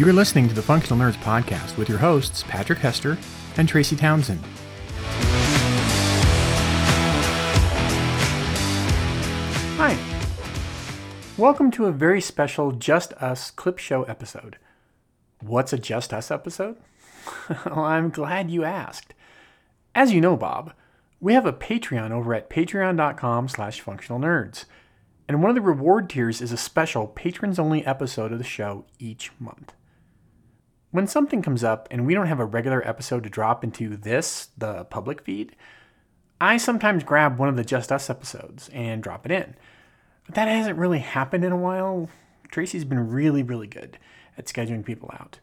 [0.00, 3.18] You are listening to the Functional Nerds podcast with your hosts, Patrick Hester
[3.58, 4.40] and Tracy Townsend.
[9.76, 9.98] Hi.
[11.36, 14.56] Welcome to a very special Just Us Clip Show episode.
[15.42, 16.78] What's a Just Us episode?
[17.66, 19.12] well, I'm glad you asked.
[19.94, 20.72] As you know, Bob,
[21.20, 24.64] we have a Patreon over at patreon.com slash functional nerds.
[25.28, 28.86] And one of the reward tiers is a special patrons only episode of the show
[28.98, 29.74] each month.
[30.90, 34.48] When something comes up and we don't have a regular episode to drop into this,
[34.58, 35.54] the public feed,
[36.40, 39.54] I sometimes grab one of the Just Us episodes and drop it in.
[40.26, 42.08] But that hasn't really happened in a while.
[42.50, 43.98] Tracy's been really, really good
[44.36, 45.38] at scheduling people out.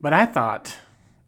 [0.00, 0.76] But I thought,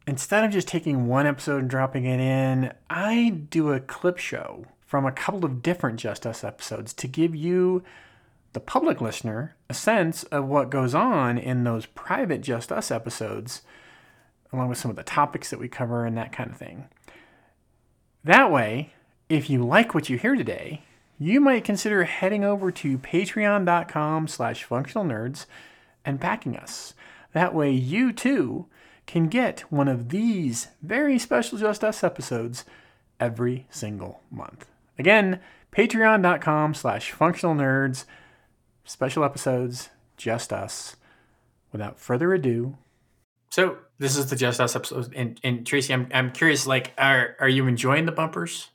[0.06, 4.64] instead of just taking one episode and dropping it in, I'd do a clip show
[4.86, 7.82] from a couple of different Just Us episodes to give you,
[8.52, 13.62] the public listener, a sense of what goes on in those private Just Us episodes,
[14.52, 16.88] along with some of the topics that we cover and that kind of thing.
[18.24, 18.92] That way,
[19.28, 20.82] if you like what you hear today,
[21.18, 25.46] you might consider heading over to patreon.com slash functional nerds
[26.04, 26.94] and backing us.
[27.32, 28.66] That way you too
[29.06, 32.64] can get one of these very special Just Us episodes
[33.18, 34.66] every single month.
[34.98, 35.40] Again,
[35.72, 38.04] patreon.com slash functional nerds,
[38.84, 40.96] special episodes, just us.
[41.72, 42.76] Without further ado.
[43.50, 45.14] So this is the Just Us episode.
[45.14, 48.68] And, and Tracy, I'm, I'm curious, like, are, are you enjoying the bumpers?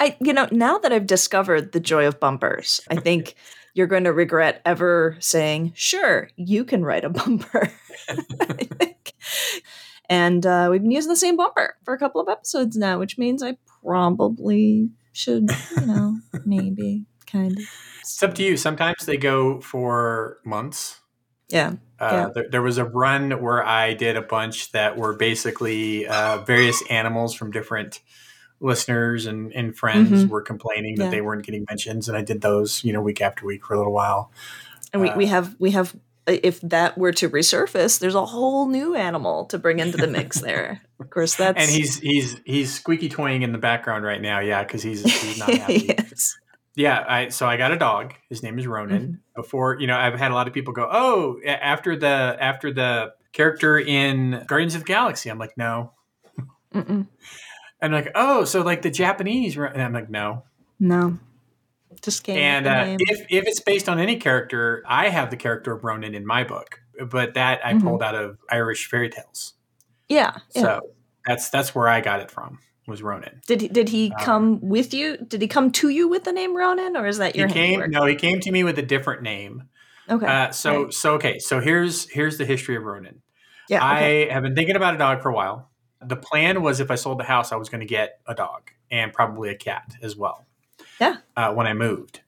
[0.00, 3.34] I, you know, now that I've discovered the joy of bumpers, I think
[3.74, 7.72] you're going to regret ever saying, sure, you can write a bumper.
[10.08, 13.18] and uh, we've been using the same bumper for a couple of episodes now, which
[13.18, 17.64] means I probably should, you know, maybe kind of.
[18.00, 18.56] It's up to you.
[18.56, 21.00] Sometimes they go for months.
[21.48, 21.74] Yeah.
[22.00, 22.28] Uh, yeah.
[22.34, 26.82] there, there, was a run where I did a bunch that were basically uh, various
[26.90, 28.00] animals from different
[28.60, 30.28] listeners and, and friends mm-hmm.
[30.28, 31.10] were complaining that yeah.
[31.10, 33.78] they weren't getting mentions, and I did those, you know, week after week for a
[33.78, 34.30] little while.
[34.92, 35.94] And we, uh, we have we have
[36.26, 40.40] if that were to resurface, there's a whole new animal to bring into the mix
[40.42, 40.82] there.
[41.00, 44.40] of course, that's and he's he's he's squeaky toying in the background right now.
[44.40, 45.86] Yeah, because he's he's not happy.
[45.98, 46.36] yes.
[46.78, 48.14] Yeah, I so I got a dog.
[48.28, 49.02] His name is Ronan.
[49.02, 49.14] Mm-hmm.
[49.34, 52.06] Before you know, I've had a lot of people go, "Oh, after the
[52.38, 55.92] after the character in Guardians of the Galaxy." I'm like, "No."
[56.72, 57.08] Mm-mm.
[57.80, 60.44] And like, "Oh, so like the Japanese?" And I'm like, "No."
[60.80, 61.18] No.
[62.00, 62.38] Just came.
[62.38, 66.14] And uh, if if it's based on any character, I have the character of Ronan
[66.14, 67.86] in my book, but that I mm-hmm.
[67.86, 69.54] pulled out of Irish fairy tales.
[70.08, 70.62] Yeah, yeah.
[70.62, 70.80] So
[71.24, 72.58] that's that's where I got it from.
[72.88, 73.42] Was Ronan?
[73.46, 75.18] Did he, did he um, come with you?
[75.18, 77.46] Did he come to you with the name Ronan, or is that your?
[77.46, 77.90] He came.
[77.90, 79.64] No, he came to me with a different name.
[80.10, 80.26] Okay.
[80.26, 80.94] Uh, so right.
[80.94, 81.38] so okay.
[81.38, 83.20] So here's here's the history of Ronan.
[83.68, 83.78] Yeah.
[83.78, 84.30] Okay.
[84.30, 85.70] I have been thinking about a dog for a while.
[86.00, 88.70] The plan was if I sold the house, I was going to get a dog
[88.90, 90.46] and probably a cat as well.
[91.00, 91.16] Yeah.
[91.36, 92.20] Uh, when I moved,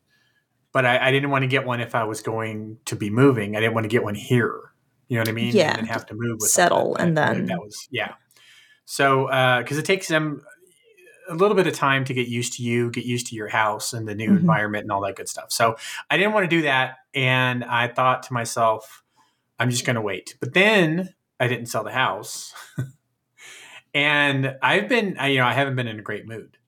[0.72, 3.56] but I, I, didn't want to get one if I was going to be moving.
[3.56, 4.72] I didn't want to get one here.
[5.08, 5.54] You know what I mean?
[5.54, 5.76] Yeah.
[5.76, 8.14] And have to move with settle and then that was yeah.
[8.84, 10.42] So because uh, it takes them
[11.30, 13.92] a little bit of time to get used to you, get used to your house
[13.92, 14.38] and the new mm-hmm.
[14.38, 15.52] environment and all that good stuff.
[15.52, 15.76] So
[16.10, 19.02] I didn't want to do that, and I thought to myself,
[19.58, 20.36] I'm just going to wait.
[20.40, 22.54] But then I didn't sell the house.
[23.94, 26.58] and I've been, I, you know, I haven't been in a great mood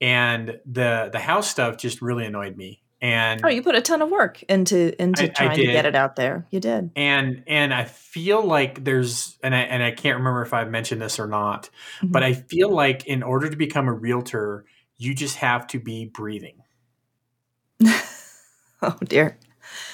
[0.00, 4.02] and the the house stuff just really annoyed me and oh you put a ton
[4.02, 7.44] of work into into I, trying I to get it out there you did and
[7.46, 11.18] and i feel like there's and i and i can't remember if i've mentioned this
[11.18, 12.08] or not mm-hmm.
[12.08, 14.64] but i feel like in order to become a realtor
[14.96, 16.62] you just have to be breathing
[18.82, 19.38] oh dear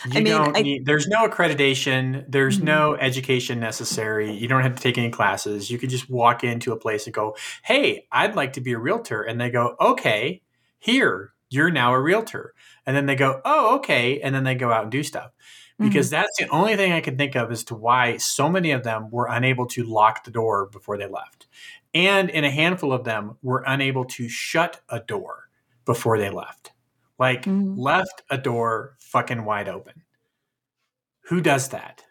[0.07, 2.67] you I mean, don't I, need, there's no accreditation, there's mm-hmm.
[2.67, 4.33] no education necessary.
[4.33, 5.71] You don't have to take any classes.
[5.71, 8.79] You could just walk into a place and go, "Hey, I'd like to be a
[8.79, 10.43] realtor." And they go, "Okay,
[10.79, 12.55] here, you're now a realtor."
[12.87, 15.33] And then they go, "Oh, okay." And then they go out and do stuff.
[15.79, 16.23] Because mm-hmm.
[16.23, 19.11] that's the only thing I can think of as to why so many of them
[19.11, 21.49] were unable to lock the door before they left.
[21.93, 25.49] And in a handful of them were unable to shut a door
[25.85, 26.73] before they left.
[27.19, 27.79] Like mm-hmm.
[27.79, 30.03] left a door fucking wide open.
[31.29, 32.05] Who does that?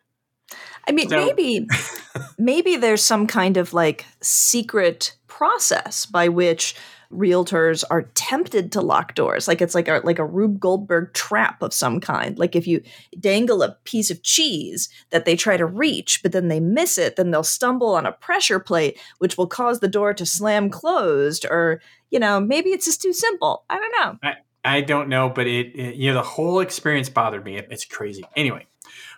[0.88, 1.68] I mean, so- maybe
[2.38, 6.75] maybe there's some kind of like secret process by which
[7.13, 11.62] realtors are tempted to lock doors like it's like a like a Rube Goldberg trap
[11.62, 12.81] of some kind like if you
[13.19, 17.15] dangle a piece of cheese that they try to reach but then they miss it
[17.15, 21.45] then they'll stumble on a pressure plate which will cause the door to slam closed
[21.50, 25.30] or you know maybe it's just too simple i don't know I, I don't know,
[25.30, 27.57] but it, it, you know the whole experience bothered me.
[27.57, 28.24] It, it's crazy.
[28.36, 28.65] Anyway,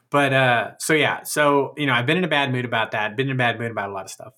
[0.09, 3.15] but uh, so yeah, so you know, I've been in a bad mood about that.
[3.15, 4.33] Been in a bad mood about a lot of stuff,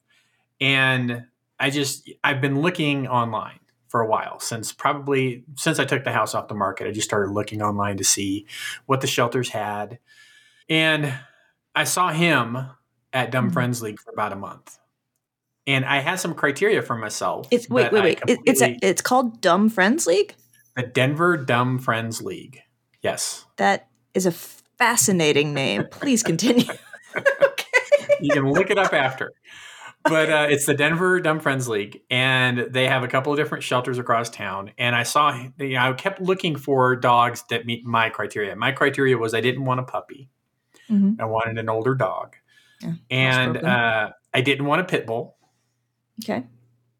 [0.59, 1.25] and
[1.59, 6.12] I just I've been looking online for a while since probably since I took the
[6.12, 6.88] house off the market.
[6.88, 8.45] I just started looking online to see
[8.86, 10.00] what the shelters had,
[10.69, 11.13] and
[11.75, 12.57] I saw him
[13.13, 13.54] at Dumb mm-hmm.
[13.54, 14.77] Friends League for about a month.
[15.65, 17.48] And I had some criteria for myself.
[17.51, 18.39] It's wait, wait, wait.
[18.45, 20.33] It's a, it's called Dumb Friends League.
[20.77, 22.62] The Denver Dumb Friends League.
[23.01, 23.45] Yes.
[23.57, 25.86] That is a fascinating name.
[25.92, 26.71] Please continue.
[27.18, 27.65] okay.
[28.21, 29.33] You can look it up after.
[30.09, 33.63] But uh, it's the Denver Dumb Friends League, and they have a couple of different
[33.63, 34.71] shelters across town.
[34.77, 38.56] And I saw, you know, I kept looking for dogs that meet my criteria.
[38.56, 40.30] My criteria was I didn't want a puppy.
[40.89, 41.21] Mm-hmm.
[41.21, 42.36] I wanted an older dog,
[42.81, 45.36] yeah, and uh, I didn't want a pit bull.
[46.24, 46.44] Okay.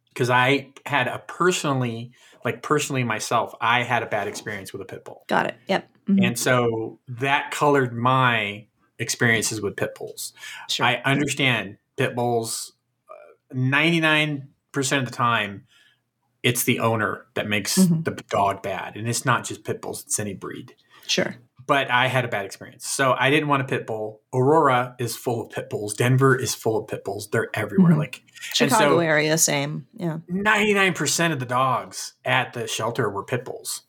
[0.10, 2.12] Because I had a personally,
[2.44, 5.24] like personally myself, I had a bad experience with a pit bull.
[5.28, 5.56] Got it.
[5.68, 5.90] Yep.
[6.10, 6.24] Mm-hmm.
[6.24, 8.66] And so that colored my
[9.00, 10.34] experiences with pit bulls.
[10.70, 10.86] Sure.
[10.86, 12.74] I understand pit bulls,
[13.54, 15.66] 99% of the time,
[16.44, 18.04] it's the owner that makes mm-hmm.
[18.04, 18.96] the dog bad.
[18.96, 20.76] And it's not just pit bulls, it's any breed.
[21.08, 21.36] Sure
[21.68, 22.88] but I had a bad experience.
[22.88, 24.22] So I didn't want a pit bull.
[24.34, 25.94] Aurora is full of pit bulls.
[25.94, 27.30] Denver is full of pit bulls.
[27.30, 27.92] They're everywhere.
[27.92, 28.00] Mm-hmm.
[28.00, 28.24] Like
[28.54, 29.86] Chicago so area, same.
[29.94, 30.20] Yeah.
[30.32, 33.84] 99% of the dogs at the shelter were pit bulls.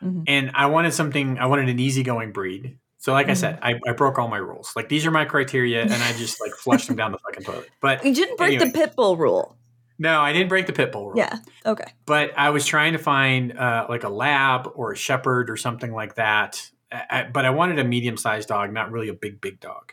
[0.00, 0.22] Mm-hmm.
[0.28, 2.78] And I wanted something, I wanted an easygoing breed.
[3.04, 3.32] So like mm-hmm.
[3.32, 4.72] I said, I, I, broke all my rules.
[4.74, 7.68] Like these are my criteria and I just like flushed them down the fucking toilet.
[7.82, 8.70] But you didn't break anyway.
[8.70, 9.58] the pit bull rule.
[9.98, 11.18] No, I didn't break the pit bull rule.
[11.18, 11.38] Yeah.
[11.66, 11.92] Okay.
[12.06, 15.92] But I was trying to find uh, like a lab or a shepherd or something
[15.92, 19.60] like that I, but I wanted a medium sized dog, not really a big, big
[19.60, 19.92] dog.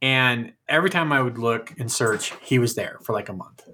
[0.00, 3.66] And every time I would look and search, he was there for like a month.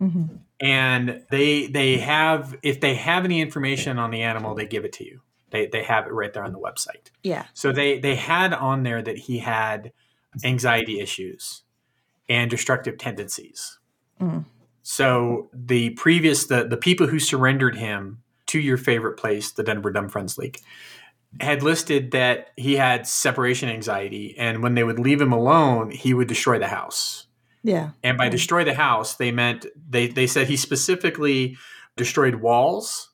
[0.00, 0.36] Mm-hmm.
[0.60, 4.92] And they they have if they have any information on the animal, they give it
[4.94, 5.20] to you.
[5.56, 7.10] They they have it right there on the website.
[7.22, 7.46] Yeah.
[7.54, 9.92] So they they had on there that he had
[10.44, 11.62] anxiety issues
[12.28, 13.78] and destructive tendencies.
[14.20, 14.44] Mm.
[14.82, 19.90] So the previous the the people who surrendered him to your favorite place, the Denver
[19.90, 20.60] Dumb Friends League,
[21.40, 26.14] had listed that he had separation anxiety, and when they would leave him alone, he
[26.14, 27.26] would destroy the house.
[27.62, 27.90] Yeah.
[28.04, 31.56] And by destroy the house, they meant they they said he specifically
[31.96, 33.10] destroyed walls,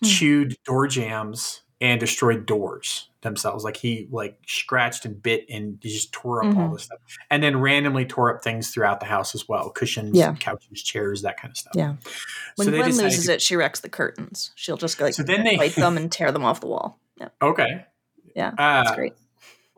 [0.00, 0.06] hmm.
[0.06, 3.64] chewed door jambs, and destroyed doors themselves.
[3.64, 6.60] Like he like scratched and bit and just tore up mm-hmm.
[6.60, 6.98] all this stuff,
[7.30, 10.34] and then randomly tore up things throughout the house as well: cushions, yeah.
[10.34, 11.72] couches, chairs, that kind of stuff.
[11.74, 11.96] Yeah.
[12.56, 14.52] When so Gwen loses to, it, she wrecks the curtains.
[14.54, 16.98] She'll just like so then they bite them and tear them off the wall.
[17.18, 17.28] Yeah.
[17.40, 17.86] Okay.
[18.34, 19.14] Yeah, uh, that's great.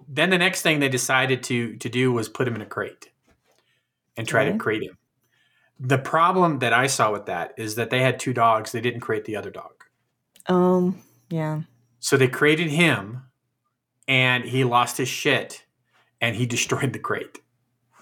[0.09, 3.11] Then the next thing they decided to to do was put him in a crate
[4.17, 4.99] and try to crate him.
[5.81, 8.73] The problem that I saw with that is that they had two dogs.
[8.73, 9.73] They didn't crate the other dog.
[10.47, 11.01] Um.
[11.31, 11.63] Yeah.
[12.03, 13.23] So they created him,
[14.07, 15.65] and he lost his shit,
[16.21, 17.41] and he destroyed the crate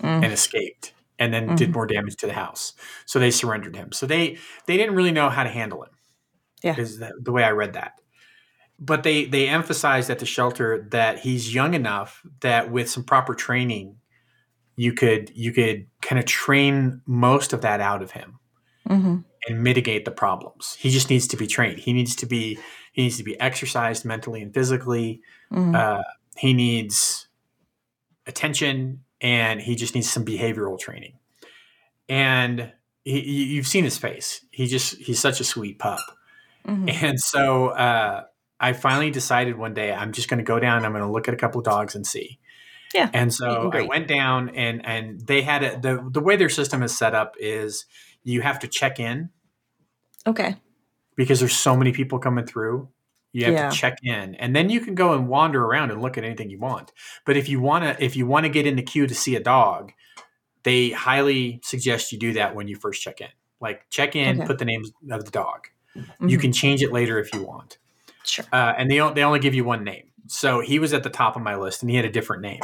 [0.00, 0.24] mm.
[0.24, 1.54] and escaped, and then mm-hmm.
[1.54, 2.74] did more damage to the house.
[3.06, 3.92] So they surrendered him.
[3.92, 5.90] So they they didn't really know how to handle him.
[6.62, 8.00] Yeah, is the, the way I read that
[8.80, 13.34] but they they emphasized at the shelter that he's young enough that with some proper
[13.34, 13.96] training
[14.76, 18.38] you could you could kind of train most of that out of him
[18.88, 19.16] mm-hmm.
[19.46, 22.58] and mitigate the problems he just needs to be trained he needs to be
[22.92, 25.74] he needs to be exercised mentally and physically mm-hmm.
[25.74, 26.02] uh,
[26.36, 27.28] he needs
[28.26, 31.18] attention and he just needs some behavioral training
[32.08, 32.72] and
[33.04, 36.00] he, you've seen his face he just he's such a sweet pup
[36.66, 36.88] mm-hmm.
[36.88, 38.24] and so uh,
[38.60, 40.84] I finally decided one day I'm just going to go down.
[40.84, 42.38] I'm going to look at a couple of dogs and see.
[42.94, 43.08] Yeah.
[43.14, 46.82] And so I went down and and they had a, the the way their system
[46.82, 47.86] is set up is
[48.22, 49.30] you have to check in.
[50.26, 50.56] Okay.
[51.20, 52.88] Because there's so many people coming through.
[53.32, 53.68] You have yeah.
[53.68, 56.48] to check in and then you can go and wander around and look at anything
[56.48, 56.92] you want.
[57.26, 59.36] But if you want to if you want to get in the queue to see
[59.36, 59.92] a dog,
[60.62, 63.28] they highly suggest you do that when you first check in.
[63.60, 64.46] Like check in, okay.
[64.46, 65.68] put the name of the dog.
[65.94, 66.28] Mm-hmm.
[66.28, 67.76] You can change it later if you want.
[68.24, 68.46] Sure.
[68.50, 70.10] Uh, and they they only give you one name.
[70.26, 72.60] So he was at the top of my list, and he had a different name.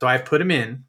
[0.00, 0.84] So I put him in,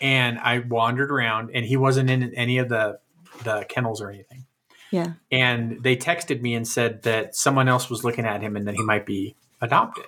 [0.00, 2.98] and I wandered around, and he wasn't in any of the
[3.44, 4.44] the kennels or anything.
[4.90, 5.12] Yeah.
[5.30, 8.74] And they texted me and said that someone else was looking at him and that
[8.74, 10.06] he might be adopted.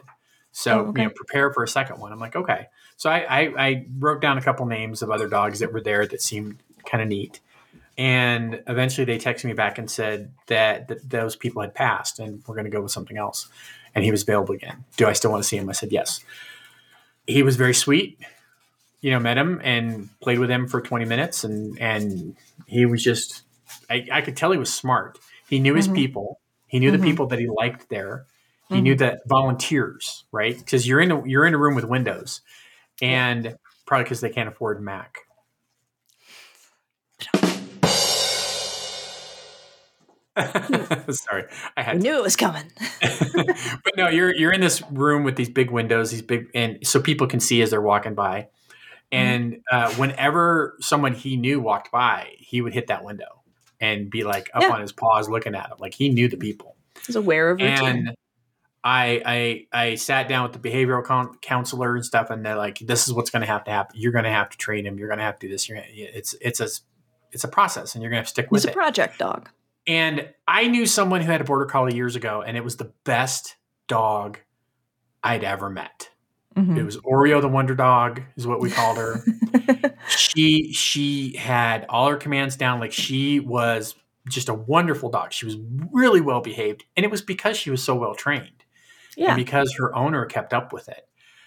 [0.52, 1.02] So oh, okay.
[1.02, 2.12] you know, prepare for a second one.
[2.12, 2.68] I'm like, okay.
[2.96, 6.06] So I, I, I wrote down a couple names of other dogs that were there
[6.06, 7.40] that seemed kind of neat.
[7.96, 12.42] And eventually they texted me back and said that, that those people had passed and
[12.46, 13.48] we're going to go with something else.
[13.94, 14.84] And he was available again.
[14.96, 15.68] Do I still want to see him?
[15.68, 16.24] I said, yes.
[17.26, 18.18] He was very sweet.
[19.00, 21.44] You know, met him and played with him for 20 minutes.
[21.44, 23.42] And, and he was just,
[23.90, 25.18] I, I could tell he was smart.
[25.48, 25.96] He knew his mm-hmm.
[25.96, 26.40] people.
[26.66, 27.00] He knew mm-hmm.
[27.00, 28.26] the people that he liked there.
[28.68, 28.82] He mm-hmm.
[28.84, 30.56] knew that volunteers, right?
[30.56, 32.42] Because you're in a you're in a room with Windows,
[33.00, 35.20] and probably because they can't afford Mac.
[41.10, 41.44] Sorry,
[41.76, 41.96] I had.
[41.96, 42.70] I knew it was coming.
[43.34, 47.00] but no, you're you're in this room with these big windows, these big, and so
[47.00, 48.48] people can see as they're walking by.
[49.10, 49.16] Mm-hmm.
[49.16, 53.37] And uh, whenever someone he knew walked by, he would hit that window
[53.80, 54.70] and be like up yeah.
[54.70, 56.76] on his paws looking at him, like he knew the people.
[57.06, 58.08] He's aware of routine.
[58.08, 58.16] And
[58.82, 62.78] I I I sat down with the behavioral con- counselor and stuff, and they're like,
[62.78, 63.98] "This is what's going to have to happen.
[63.98, 64.98] You're going to have to train him.
[64.98, 65.68] You're going to have to do this.
[65.68, 66.68] You're gonna, it's it's a
[67.32, 69.18] it's a process, and you're going to have to stick with it." He's a project
[69.18, 69.48] dog.
[69.86, 72.92] And I knew someone who had a border collie years ago, and it was the
[73.04, 73.56] best
[73.86, 74.38] dog
[75.22, 76.10] I'd ever met.
[76.58, 76.76] Mm-hmm.
[76.76, 79.22] It was Oreo the Wonder Dog, is what we called her.
[80.08, 82.80] she she had all her commands down.
[82.80, 83.94] Like she was
[84.28, 85.32] just a wonderful dog.
[85.32, 85.56] She was
[85.92, 88.64] really well behaved, and it was because she was so well trained.
[89.16, 89.34] Yeah.
[89.34, 91.06] And because her owner kept up with it.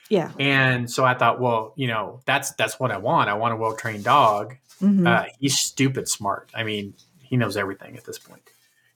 [0.10, 0.32] Yeah.
[0.39, 3.30] And so I thought, well, you know, that's that's what I want.
[3.30, 4.56] I want a well trained dog.
[4.82, 5.08] Mm-hmm.
[5.08, 6.50] Uh, he's stupid smart.
[6.53, 8.41] I mean, he knows everything at this point.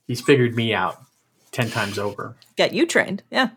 [0.06, 1.00] He's figured me out
[1.52, 2.36] 10 times over.
[2.56, 3.22] Get you trained.
[3.30, 3.50] Yeah.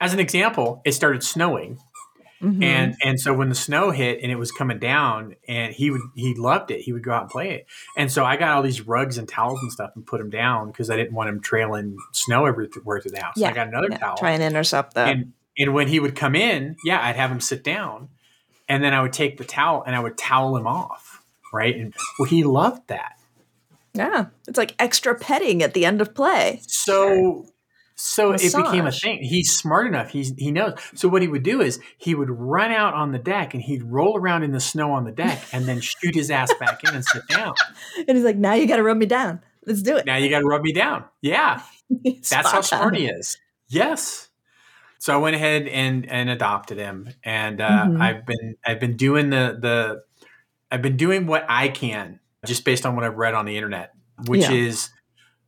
[0.00, 1.78] As an example, it started snowing.
[2.44, 2.62] Mm-hmm.
[2.62, 6.02] And and so when the snow hit and it was coming down and he would
[6.14, 6.80] he loved it.
[6.82, 7.66] He would go out and play it.
[7.96, 10.68] And so I got all these rugs and towels and stuff and put him down
[10.68, 13.34] because I didn't want him trailing snow everywhere through the house.
[13.36, 13.48] Yeah.
[13.48, 13.98] So I got another yeah.
[13.98, 14.16] towel.
[14.16, 15.08] Try and intercept that.
[15.08, 18.08] And and when he would come in, yeah, I'd have him sit down
[18.68, 21.22] and then I would take the towel and I would towel him off.
[21.52, 21.76] Right.
[21.76, 23.12] And well, he loved that.
[23.94, 26.60] Yeah, it's like extra petting at the end of play.
[26.66, 27.46] So,
[27.96, 28.54] so Massage.
[28.54, 29.22] it became a thing.
[29.22, 30.10] He's smart enough.
[30.10, 30.74] He's he knows.
[30.94, 33.84] So what he would do is he would run out on the deck and he'd
[33.84, 36.94] roll around in the snow on the deck and then shoot his ass back in
[36.94, 37.54] and sit down.
[37.96, 39.40] And he's like, "Now you got to rub me down.
[39.66, 40.06] Let's do it.
[40.06, 41.62] Now you got to rub me down." Yeah,
[42.04, 43.38] that's how smart he is.
[43.68, 44.28] Yes.
[44.98, 48.02] So I went ahead and and adopted him, and uh, mm-hmm.
[48.02, 50.02] I've been I've been doing the the
[50.70, 53.92] I've been doing what I can just based on what I've read on the internet,
[54.26, 54.52] which yeah.
[54.52, 54.90] is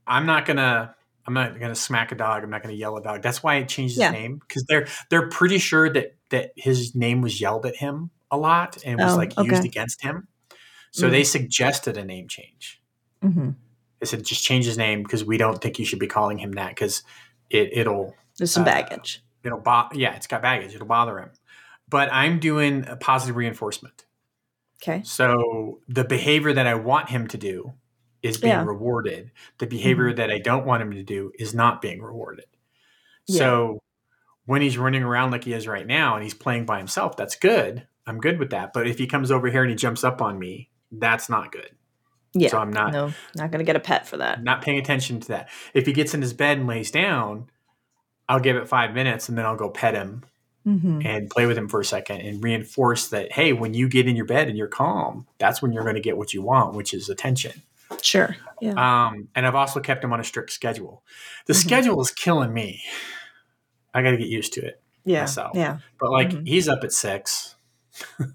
[0.07, 0.96] I'm not gonna
[1.27, 2.45] I'm not gonna smack a dog.
[2.45, 3.23] I'm not gonna yell a dog.
[3.23, 4.11] That's why it changed his yeah.
[4.11, 8.37] name because they're they're pretty sure that that his name was yelled at him a
[8.37, 9.49] lot and was oh, like okay.
[9.49, 10.29] used against him.
[10.93, 11.13] So mm-hmm.
[11.13, 12.81] they suggested a name change.
[13.23, 13.51] Mm-hmm.
[14.01, 16.53] They said just change his name because we don't think you should be calling him
[16.53, 17.03] that because
[17.51, 19.23] it it'll there's some uh, baggage.
[19.43, 20.75] It'll bo- yeah, it's got baggage.
[20.75, 21.31] It'll bother him.
[21.89, 24.05] But I'm doing a positive reinforcement.
[24.83, 25.03] Okay.
[25.05, 27.75] So the behavior that I want him to do
[28.23, 28.65] is being yeah.
[28.65, 29.31] rewarded.
[29.59, 30.17] The behavior mm-hmm.
[30.17, 32.47] that I don't want him to do is not being rewarded.
[33.27, 33.39] Yeah.
[33.39, 33.83] So
[34.47, 37.37] when he's running around like he is right now and he's playing by himself, that's
[37.37, 37.87] good.
[38.07, 38.73] I'm good with that.
[38.73, 41.71] But if he comes over here and he jumps up on me, that's not good.
[42.33, 42.51] Yeah.
[42.51, 44.43] So I'm not no, not gonna get a pet for that.
[44.43, 45.49] Not paying attention to that.
[45.75, 47.49] If he gets in his bed and lays down,
[48.29, 50.25] I'll give it five minutes and then I'll go pet him
[50.67, 51.01] mm-hmm.
[51.05, 54.17] and play with him for a second and reinforce that hey when you get in
[54.17, 56.93] your bed and you're calm that's when you're going to get what you want which
[56.93, 57.63] is attention
[58.03, 59.07] sure yeah.
[59.07, 61.03] um, and i've also kept him on a strict schedule
[61.47, 61.61] the mm-hmm.
[61.61, 62.83] schedule is killing me
[63.95, 66.45] i got to get used to it yeah myself yeah but like mm-hmm.
[66.45, 67.57] he's up at six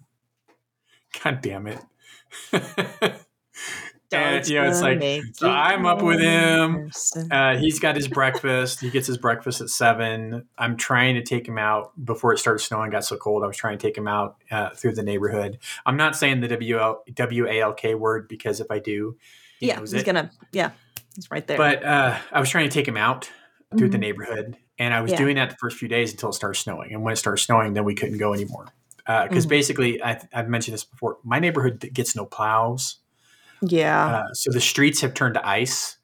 [1.24, 1.80] god damn it
[4.12, 5.02] and you know, it's like
[5.34, 6.92] so I'm up with him.
[7.32, 8.82] Uh, he's got his breakfast.
[8.82, 10.48] He gets his breakfast at seven.
[10.58, 12.92] I'm trying to take him out before it started snowing.
[12.92, 13.44] Got so cold.
[13.44, 15.60] I was trying to take him out uh, through the neighborhood.
[15.86, 19.18] I'm not saying the W L W A L K word because if I do,
[19.62, 20.06] he yeah, he's it.
[20.06, 20.30] gonna.
[20.52, 20.72] Yeah,
[21.16, 21.58] he's right there.
[21.58, 23.32] But uh, I was trying to take him out
[23.70, 23.92] through mm-hmm.
[23.92, 25.18] the neighborhood, and I was yeah.
[25.18, 26.92] doing that the first few days until it started snowing.
[26.92, 29.48] And when it started snowing, then we couldn't go anymore because uh, mm-hmm.
[29.48, 31.18] basically, I, I've mentioned this before.
[31.24, 32.98] My neighborhood gets no plows
[33.62, 34.06] yeah.
[34.06, 35.98] Uh, so the streets have turned to ice.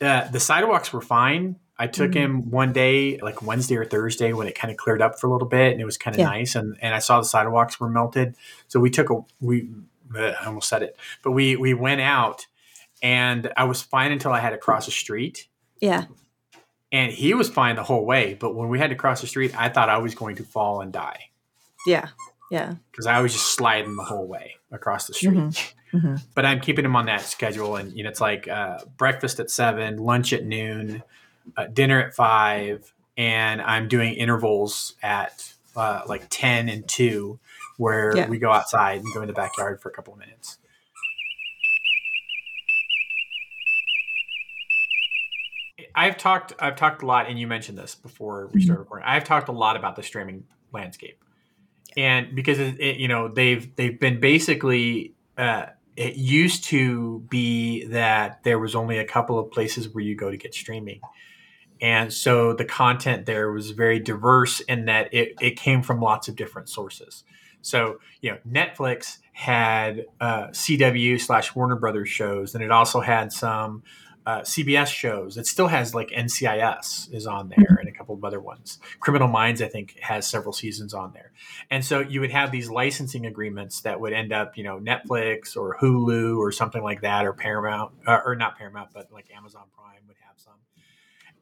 [0.00, 1.56] Uh, the sidewalks were fine.
[1.78, 2.36] I took mm-hmm.
[2.36, 5.32] him one day, like Wednesday or Thursday, when it kind of cleared up for a
[5.32, 6.26] little bit, and it was kind of yeah.
[6.26, 6.54] nice.
[6.54, 8.36] And and I saw the sidewalks were melted.
[8.68, 9.68] So we took a we.
[10.14, 12.46] I almost said it, but we we went out,
[13.02, 15.48] and I was fine until I had to cross a street.
[15.80, 16.04] Yeah.
[16.92, 19.58] And he was fine the whole way, but when we had to cross the street,
[19.58, 21.30] I thought I was going to fall and die.
[21.86, 22.08] Yeah.
[22.50, 22.74] Yeah.
[22.90, 25.34] Because I was just sliding the whole way across the street.
[25.34, 25.96] Mm-hmm.
[25.96, 26.14] Mm-hmm.
[26.34, 29.50] But I'm keeping him on that schedule, and you know, it's like uh, breakfast at
[29.50, 31.02] seven, lunch at noon,
[31.56, 37.40] uh, dinner at five, and I'm doing intervals at uh, like ten and two,
[37.76, 38.26] where yeah.
[38.26, 40.56] we go outside and go in the backyard for a couple of minutes.
[45.94, 49.06] I've talked I've talked a lot, and you mentioned this before we started recording.
[49.06, 51.22] I've talked a lot about the streaming landscape,
[51.96, 57.84] and because it, it, you know they've they've been basically uh, it used to be
[57.86, 61.00] that there was only a couple of places where you go to get streaming
[61.80, 66.28] And so the content there was very diverse in that it, it came from lots
[66.28, 67.24] of different sources.
[67.60, 73.32] So, you know, Netflix had uh, CW slash Warner Brothers shows, and it also had
[73.32, 73.82] some
[74.24, 75.36] uh, CBS shows.
[75.36, 78.78] It still has like NCIS is on there and a couple of other ones.
[79.00, 81.32] Criminal Minds, I think, has several seasons on there.
[81.70, 85.56] And so you would have these licensing agreements that would end up, you know, Netflix
[85.56, 89.64] or Hulu or something like that, or Paramount, uh, or not Paramount, but like Amazon
[89.76, 90.54] Prime would have some.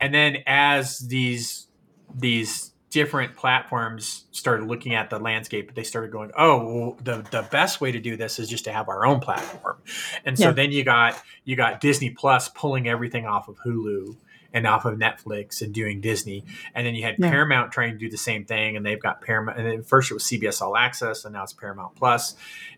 [0.01, 1.69] And then as these
[2.15, 7.47] these different platforms started looking at the landscape, they started going, "Oh, well, the the
[7.51, 9.79] best way to do this is just to have our own platform."
[10.25, 10.53] And so yeah.
[10.53, 14.17] then you got you got Disney Plus pulling everything off of Hulu
[14.53, 16.45] and off of Netflix and doing Disney,
[16.75, 17.31] and then you had yeah.
[17.31, 19.59] Paramount trying to do the same thing, and they've got Paramount.
[19.59, 22.35] And then first it was CBS All Access, and now it's Paramount Plus,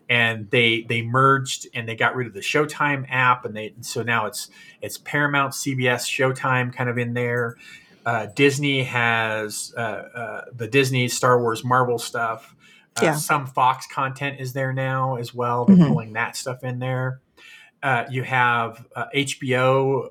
[0.07, 4.03] and they they merged and they got rid of the Showtime app, and they so
[4.03, 4.49] now it's
[4.81, 7.57] it's Paramount, CBS, Showtime kind of in there
[8.05, 12.55] uh, Disney has uh, uh, the Disney, Star Wars, Marvel stuff.
[12.97, 13.15] Uh, yeah.
[13.15, 15.65] Some Fox content is there now as well.
[15.65, 15.87] They're mm-hmm.
[15.87, 17.21] pulling that stuff in there.
[17.81, 20.07] Uh, you have HBO.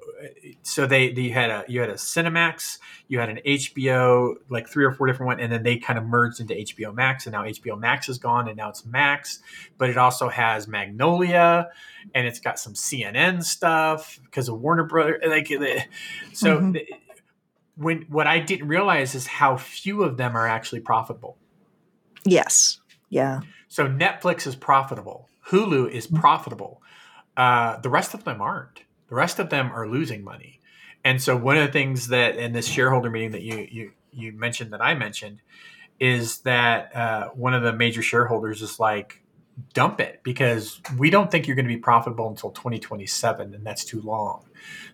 [0.62, 4.84] So they, they had a you had a Cinemax, you had an HBO, like three
[4.84, 7.44] or four different ones, and then they kind of merged into HBO Max, and now
[7.44, 9.38] HBO Max is gone, and now it's Max.
[9.78, 11.70] But it also has Magnolia,
[12.14, 15.18] and it's got some CNN stuff because of Warner Brother.
[15.26, 15.48] Like,
[16.34, 16.76] so mm-hmm
[17.76, 21.36] when what I didn't realize is how few of them are actually profitable.
[22.24, 22.80] Yes.
[23.08, 23.40] Yeah.
[23.68, 25.28] So Netflix is profitable.
[25.48, 26.16] Hulu is mm-hmm.
[26.16, 26.82] profitable.
[27.36, 28.82] Uh, the rest of them aren't.
[29.08, 30.60] The rest of them are losing money.
[31.04, 34.32] And so one of the things that in this shareholder meeting that you you you
[34.32, 35.40] mentioned that I mentioned
[35.98, 39.21] is that uh, one of the major shareholders is like,
[39.74, 43.84] dump it because we don't think you're going to be profitable until 2027 and that's
[43.84, 44.44] too long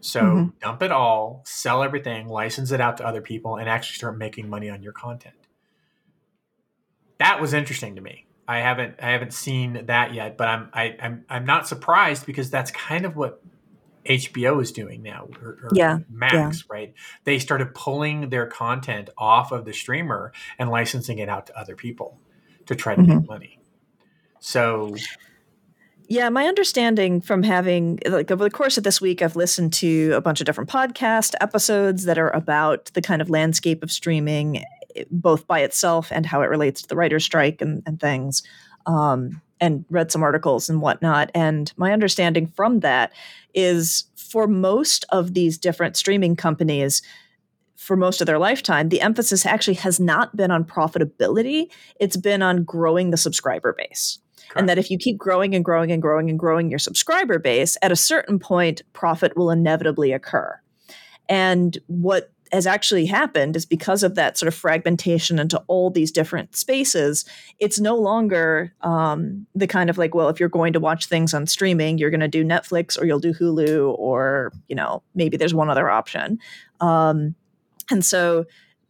[0.00, 0.48] so mm-hmm.
[0.60, 4.48] dump it all sell everything license it out to other people and actually start making
[4.48, 5.34] money on your content
[7.18, 10.84] that was interesting to me i haven't i haven't seen that yet but i'm I,
[10.84, 13.40] am i am i'm not surprised because that's kind of what
[14.08, 16.74] HBO is doing now, or, or yeah, Max, yeah.
[16.74, 16.94] right?
[17.24, 21.76] They started pulling their content off of the streamer and licensing it out to other
[21.76, 22.18] people
[22.66, 23.18] to try to mm-hmm.
[23.18, 23.57] make money.
[24.48, 24.94] So
[26.08, 30.12] yeah, my understanding from having like over the course of this week, I've listened to
[30.14, 34.64] a bunch of different podcast episodes that are about the kind of landscape of streaming,
[35.10, 38.42] both by itself and how it relates to the writer's strike and, and things,
[38.86, 41.30] um, and read some articles and whatnot.
[41.34, 43.12] And my understanding from that
[43.52, 47.02] is for most of these different streaming companies,
[47.76, 52.40] for most of their lifetime, the emphasis actually has not been on profitability, it's been
[52.40, 54.20] on growing the subscriber base.
[54.48, 54.60] Correct.
[54.60, 57.76] And that if you keep growing and growing and growing and growing your subscriber base,
[57.82, 60.58] at a certain point, profit will inevitably occur.
[61.28, 66.10] And what has actually happened is because of that sort of fragmentation into all these
[66.10, 67.24] different spaces,
[67.58, 71.34] it's no longer um, the kind of like, well, if you're going to watch things
[71.34, 75.36] on streaming, you're going to do Netflix or you'll do Hulu or, you know, maybe
[75.36, 76.38] there's one other option.
[76.80, 77.34] Um,
[77.90, 78.46] and so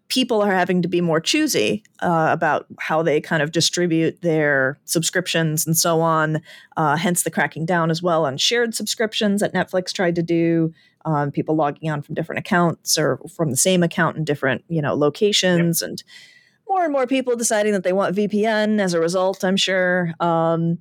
[0.08, 4.78] people are having to be more choosy uh, about how they kind of distribute their
[4.84, 6.40] subscriptions and so on.
[6.76, 10.72] Uh, hence the cracking down as well on shared subscriptions that Netflix tried to do.
[11.04, 14.82] Um, people logging on from different accounts or from the same account in different you
[14.82, 15.90] know locations, yep.
[15.90, 16.02] and
[16.68, 19.44] more and more people deciding that they want VPN as a result.
[19.44, 20.12] I'm sure.
[20.20, 20.78] Um,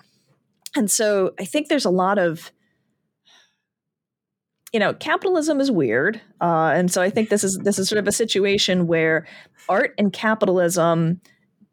[0.76, 2.52] and so I think there's a lot of
[4.78, 7.98] you know, capitalism is weird, uh, and so I think this is this is sort
[7.98, 9.26] of a situation where
[9.68, 11.20] art and capitalism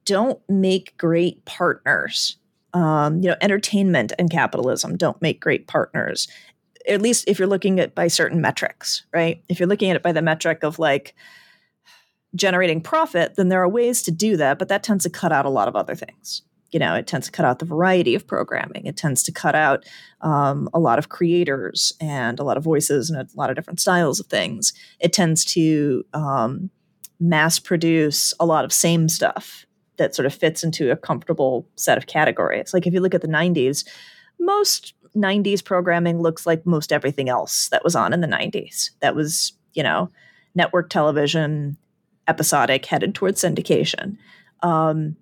[0.06, 2.38] don't make great partners.
[2.72, 6.28] Um, you know, entertainment and capitalism don't make great partners.
[6.88, 9.44] At least if you're looking at by certain metrics, right?
[9.50, 11.14] If you're looking at it by the metric of like
[12.34, 15.44] generating profit, then there are ways to do that, but that tends to cut out
[15.44, 16.40] a lot of other things
[16.74, 18.84] you know it tends to cut out the variety of programming.
[18.84, 19.86] It tends to cut out
[20.20, 23.80] um, a lot of creators and a lot of voices and a lot of different
[23.80, 24.72] styles of things.
[24.98, 26.70] It tends to um,
[27.20, 29.64] mass produce a lot of same stuff
[29.98, 32.74] that sort of fits into a comfortable set of categories.
[32.74, 33.88] Like if you look at the 90s
[34.40, 39.14] most 90s programming looks like most everything else that was on in the 90s that
[39.14, 40.10] was you know
[40.56, 41.76] network television
[42.26, 44.16] episodic headed towards syndication.
[44.62, 45.16] Um,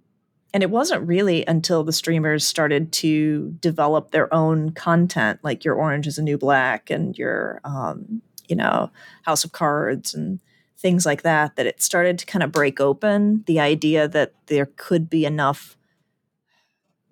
[0.54, 5.74] and it wasn't really until the streamers started to develop their own content, like your
[5.74, 8.90] Orange is a New Black and your, um, you know,
[9.22, 10.40] House of Cards and
[10.76, 14.68] things like that, that it started to kind of break open the idea that there
[14.76, 15.76] could be enough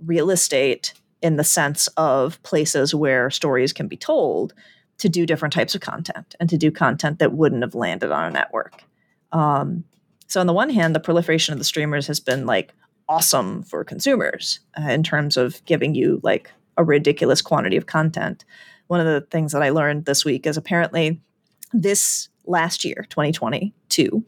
[0.05, 4.53] real estate in the sense of places where stories can be told
[4.99, 8.25] to do different types of content and to do content that wouldn't have landed on
[8.25, 8.85] a network.
[9.33, 9.85] Um,
[10.27, 12.75] so on the one hand, the proliferation of the streamers has been like
[13.11, 18.45] awesome for consumers uh, in terms of giving you like a ridiculous quantity of content.
[18.87, 21.21] One of the things that I learned this week is apparently
[21.73, 24.25] this last year, 2022,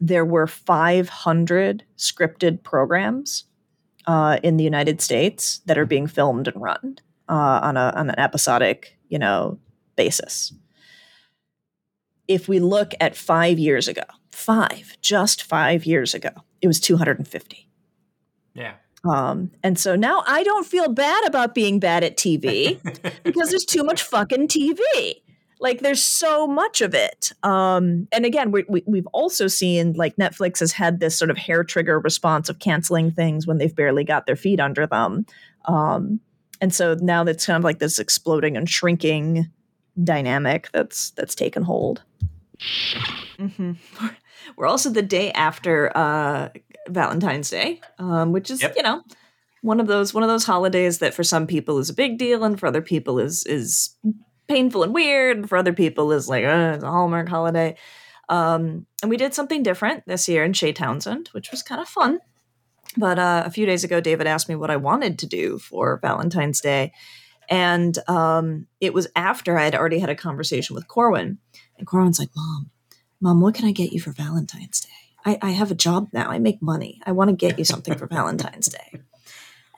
[0.00, 3.44] there were 500 scripted programs
[4.06, 8.10] uh, in the United States that are being filmed and run uh, on, a, on
[8.10, 9.58] an episodic, you know,
[9.96, 10.52] basis.
[12.28, 16.30] If we look at five years ago, five, just five years ago,
[16.60, 17.69] it was 250.
[18.60, 18.74] Yeah.
[19.08, 22.78] Um, and so now I don't feel bad about being bad at TV
[23.22, 24.78] because there's too much fucking TV.
[25.58, 27.32] Like there's so much of it.
[27.42, 31.36] Um, and again, we, we, we've also seen like Netflix has had this sort of
[31.36, 35.26] hair trigger response of canceling things when they've barely got their feet under them.
[35.66, 36.20] Um,
[36.60, 39.50] and so now that's kind of like this exploding and shrinking
[40.02, 42.02] dynamic that's that's taken hold.
[43.38, 43.72] Mm-hmm.
[44.56, 46.48] We're also the day after uh,
[46.88, 48.74] Valentine's Day, um, which is yep.
[48.76, 49.02] you know
[49.62, 52.44] one of those one of those holidays that for some people is a big deal
[52.44, 53.96] and for other people is is
[54.48, 57.76] painful and weird and for other people is like uh, it's a hallmark holiday
[58.30, 61.88] um, and we did something different this year in Chez Townsend, which was kind of
[61.88, 62.20] fun.
[62.96, 65.98] But uh, a few days ago, David asked me what I wanted to do for
[66.00, 66.92] Valentine's Day.
[67.48, 71.38] And um, it was after I had already had a conversation with Corwin.
[71.76, 72.70] And Corwin's like, Mom,
[73.20, 74.88] Mom, what can I get you for Valentine's Day?
[75.24, 76.30] I, I have a job now.
[76.30, 77.00] I make money.
[77.04, 79.00] I want to get you something for Valentine's Day.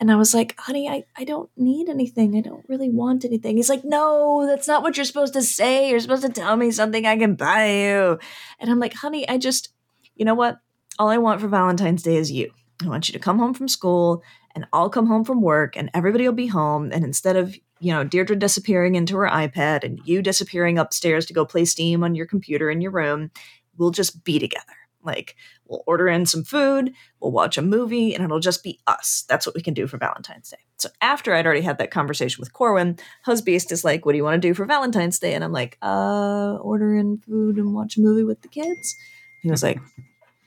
[0.00, 2.36] And I was like, honey, I, I don't need anything.
[2.36, 3.56] I don't really want anything.
[3.56, 5.90] He's like, no, that's not what you're supposed to say.
[5.90, 8.18] You're supposed to tell me something I can buy you.
[8.58, 9.72] And I'm like, honey, I just,
[10.16, 10.58] you know what?
[10.98, 12.50] All I want for Valentine's Day is you.
[12.82, 14.24] I want you to come home from school
[14.56, 16.90] and I'll come home from work and everybody will be home.
[16.92, 21.32] And instead of, you know, Deirdre disappearing into her iPad and you disappearing upstairs to
[21.32, 23.30] go play Steam on your computer in your room,
[23.76, 24.81] we'll just be together.
[25.02, 25.36] Like,
[25.66, 29.24] we'll order in some food, we'll watch a movie, and it'll just be us.
[29.28, 30.58] That's what we can do for Valentine's Day.
[30.78, 34.24] So, after I'd already had that conversation with Corwin, Husbeast is like, What do you
[34.24, 35.34] want to do for Valentine's Day?
[35.34, 38.96] And I'm like, Uh, order in food and watch a movie with the kids.
[39.42, 39.80] He was like,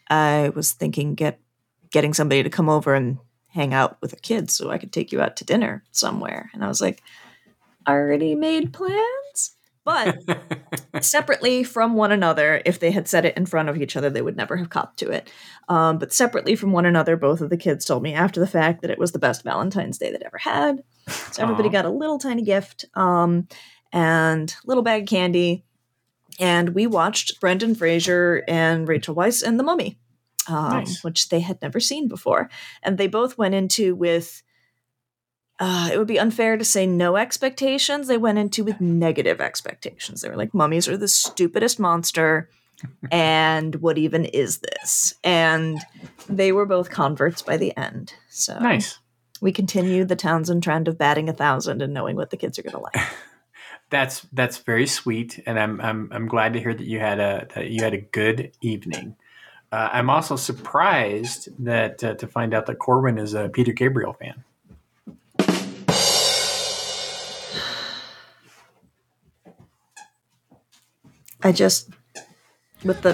[0.09, 1.39] I was thinking get
[1.91, 3.17] getting somebody to come over and
[3.49, 6.51] hang out with the kids so I could take you out to dinner somewhere.
[6.53, 7.01] And I was like,
[7.87, 9.54] already made plans?
[9.85, 10.19] But
[11.01, 14.21] separately from one another, if they had said it in front of each other, they
[14.21, 15.31] would never have copped to it.
[15.69, 18.81] Um, but separately from one another, both of the kids told me after the fact
[18.81, 20.83] that it was the best Valentine's Day they'd ever had.
[21.31, 21.73] So everybody Aww.
[21.73, 23.47] got a little tiny gift um,
[23.93, 25.63] and little bag of candy.
[26.39, 29.97] And we watched Brendan Fraser and Rachel Weisz and The Mummy
[30.47, 31.03] um, nice.
[31.03, 32.49] which they had never seen before.
[32.83, 34.41] And they both went into with,
[35.59, 38.07] uh, it would be unfair to say no expectations.
[38.07, 40.21] They went into with negative expectations.
[40.21, 42.49] They were like, mummies are the stupidest monster.
[43.11, 45.13] and what even is this?
[45.23, 45.79] And
[46.27, 48.13] they were both converts by the end.
[48.29, 48.99] So nice.
[49.41, 52.63] We continue the Townsend trend of batting a thousand and knowing what the kids are
[52.63, 53.07] going to like.
[53.89, 57.47] that's that's very sweet, and I'm I'm I'm glad to hear that you had a
[57.53, 59.15] that you had a good evening.
[59.71, 64.13] Uh, I'm also surprised that uh, to find out that Corwin is a Peter Gabriel
[64.13, 64.43] fan.
[71.45, 71.91] I just
[72.83, 73.13] with the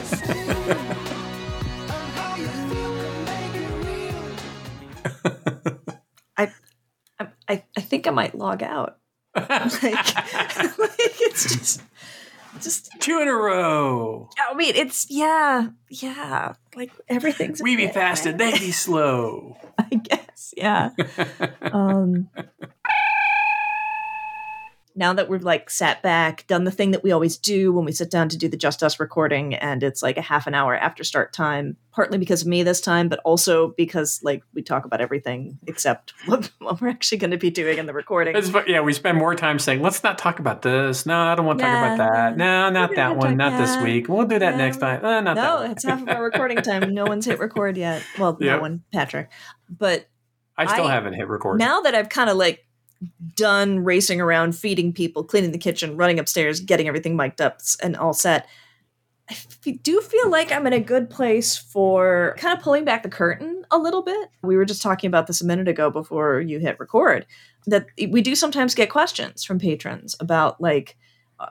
[6.38, 6.50] I,
[7.20, 9.00] I I think I might log out.
[9.36, 9.52] like,
[9.84, 9.96] like
[11.20, 11.82] it's just
[12.62, 14.30] just two in a row.
[14.40, 16.54] I mean, it's yeah, yeah.
[16.74, 17.62] Like everything's.
[17.62, 19.58] We be fast and they be slow.
[19.78, 20.92] I guess, yeah.
[21.64, 22.30] um,
[24.96, 27.92] now that we've like sat back, done the thing that we always do when we
[27.92, 30.76] sit down to do the Just Us recording, and it's like a half an hour
[30.76, 34.86] after start time, partly because of me this time, but also because like we talk
[34.86, 38.36] about everything except what, what we're actually going to be doing in the recording.
[38.36, 41.06] It's, yeah, we spend more time saying, let's not talk about this.
[41.06, 42.38] No, I don't want to talk about that.
[42.38, 43.38] No, not that one.
[43.38, 44.08] Not this week.
[44.08, 45.04] We'll do that next time.
[45.04, 46.94] Uh, not no, it's half of our recording time.
[46.94, 48.04] No one's hit record yet.
[48.20, 48.58] Well, yep.
[48.58, 49.30] no one, Patrick.
[49.70, 50.08] But
[50.58, 51.60] I still I, haven't hit record.
[51.60, 52.66] Now that I've kind of like
[53.36, 57.96] done racing around, feeding people, cleaning the kitchen, running upstairs, getting everything mic'd up and
[57.98, 58.48] all set.
[59.30, 63.10] I do feel like I'm in a good place for kind of pulling back the
[63.10, 64.30] curtain a little bit.
[64.44, 67.26] We were just talking about this a minute ago before you hit record
[67.68, 70.98] that we do sometimes get questions from patrons about like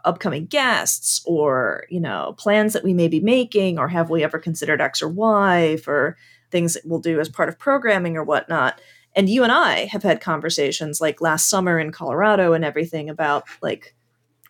[0.05, 4.39] upcoming guests or, you know, plans that we may be making or have we ever
[4.39, 6.17] considered X or Y for
[6.51, 8.81] things that we'll do as part of programming or whatnot
[9.17, 13.45] and you and I have had conversations like last summer in Colorado and everything about
[13.61, 13.95] like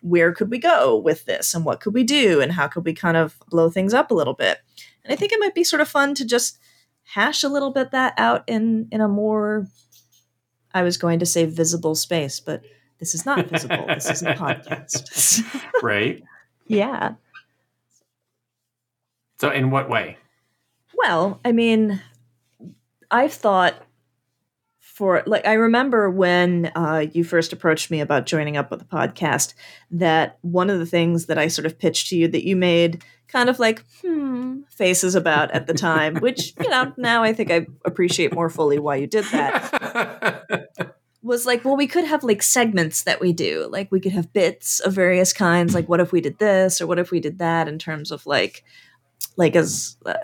[0.01, 2.93] where could we go with this and what could we do and how could we
[2.93, 4.59] kind of blow things up a little bit.
[5.03, 6.59] And I think it might be sort of fun to just
[7.03, 9.67] hash a little bit that out in in a more
[10.73, 12.63] I was going to say visible space, but
[12.99, 13.85] this is not visible.
[13.87, 15.43] this is a podcast.
[15.83, 16.23] right?
[16.67, 17.15] Yeah.
[19.39, 20.17] So in what way?
[20.95, 21.99] Well, I mean,
[23.09, 23.75] I've thought
[24.91, 28.85] for like I remember when uh, you first approached me about joining up with the
[28.85, 29.53] podcast
[29.91, 33.03] that one of the things that I sort of pitched to you that you made
[33.27, 37.51] kind of like hmm faces about at the time, which you know now I think
[37.51, 40.75] I appreciate more fully why you did that.
[41.23, 43.67] was like, well, we could have like segments that we do.
[43.71, 45.73] Like we could have bits of various kinds.
[45.73, 48.25] Like, what if we did this or what if we did that in terms of
[48.25, 48.63] like,
[49.37, 50.15] like as uh,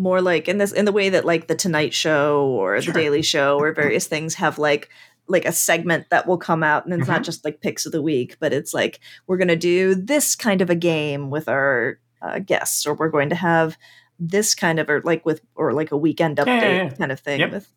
[0.00, 2.92] more like in this in the way that like the Tonight Show or sure.
[2.92, 4.88] the Daily Show or various things have like
[5.28, 7.12] like a segment that will come out and it's mm-hmm.
[7.12, 10.34] not just like picks of the week but it's like we're going to do this
[10.34, 13.76] kind of a game with our uh, guests or we're going to have
[14.18, 16.90] this kind of or like with or like a weekend update yeah, yeah, yeah.
[16.90, 17.52] kind of thing yep.
[17.52, 17.72] with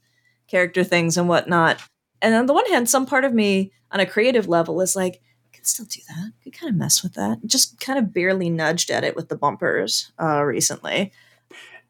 [0.48, 1.82] character things and whatnot
[2.22, 5.22] and on the one hand some part of me on a creative level is like
[5.54, 8.14] I can still do that I could kind of mess with that just kind of
[8.14, 11.12] barely nudged at it with the bumpers uh recently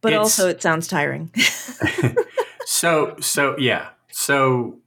[0.03, 1.31] but it's, also it sounds tiring.
[2.65, 3.89] so so yeah.
[4.11, 4.79] So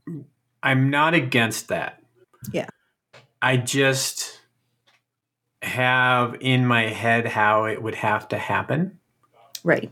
[0.63, 2.01] I'm not against that.
[2.53, 2.69] Yeah.
[3.41, 4.41] I just
[5.63, 8.99] have in my head how it would have to happen.
[9.65, 9.91] Right.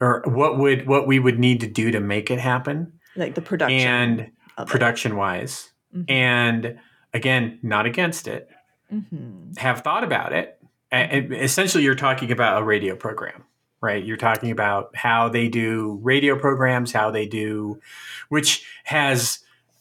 [0.00, 2.94] Or what would what we would need to do to make it happen.
[3.16, 3.78] Like the production.
[3.78, 4.30] And
[4.66, 5.70] production wise.
[5.94, 6.10] Mm-hmm.
[6.10, 6.78] And
[7.12, 8.48] again, not against it.
[8.90, 9.58] Mm-hmm.
[9.58, 10.58] Have thought about it.
[10.90, 13.44] And essentially, you're talking about a radio program
[13.80, 14.04] right?
[14.04, 17.80] You're talking about how they do radio programs, how they do,
[18.28, 19.40] which has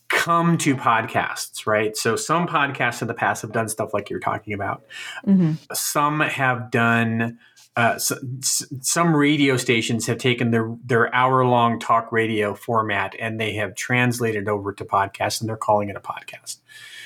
[0.10, 1.96] come to podcasts, right?
[1.98, 4.84] So some podcasts in the past have done stuff like you're talking about.
[5.26, 5.54] Mm-hmm.
[5.74, 7.40] Some have done.
[7.76, 8.18] Uh, so,
[8.82, 13.76] some radio stations have taken their their hour long talk radio format and they have
[13.76, 16.58] translated over to podcast and they're calling it a podcast.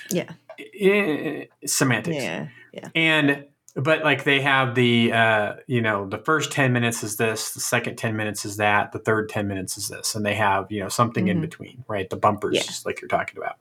[0.10, 0.32] Yeah,
[0.80, 2.24] eh, semantics.
[2.24, 2.88] Yeah, yeah.
[2.96, 3.46] And
[3.76, 7.60] but like they have the uh, you know the first 10 minutes is this the
[7.60, 10.80] second 10 minutes is that the third 10 minutes is this and they have you
[10.80, 11.38] know something mm-hmm.
[11.38, 12.64] in between right the bumpers yeah.
[12.86, 13.58] like you're talking about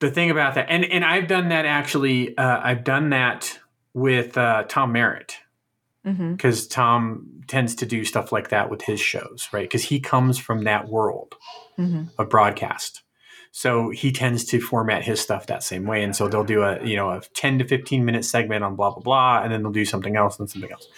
[0.00, 3.58] the thing about that and and i've done that actually uh, i've done that
[3.94, 5.38] with uh, tom merritt
[6.02, 6.72] because mm-hmm.
[6.72, 10.64] tom tends to do stuff like that with his shows right because he comes from
[10.64, 11.36] that world
[11.78, 12.04] mm-hmm.
[12.18, 13.02] of broadcast
[13.52, 16.02] so he tends to format his stuff that same way.
[16.02, 18.90] And so they'll do a, you know, a 10 to 15 minute segment on blah,
[18.90, 20.88] blah, blah, and then they'll do something else and something else.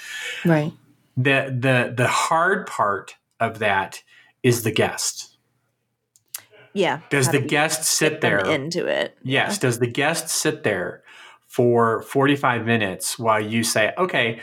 [0.45, 0.73] Right.
[1.17, 4.03] The the the hard part of that
[4.43, 5.37] is the guest.
[6.73, 7.01] Yeah.
[7.11, 9.17] Does the guest sit there into it?
[9.23, 9.55] Yes.
[9.55, 9.59] Yeah.
[9.61, 11.03] Does the guest sit there
[11.47, 14.41] for 45 minutes while you say, okay,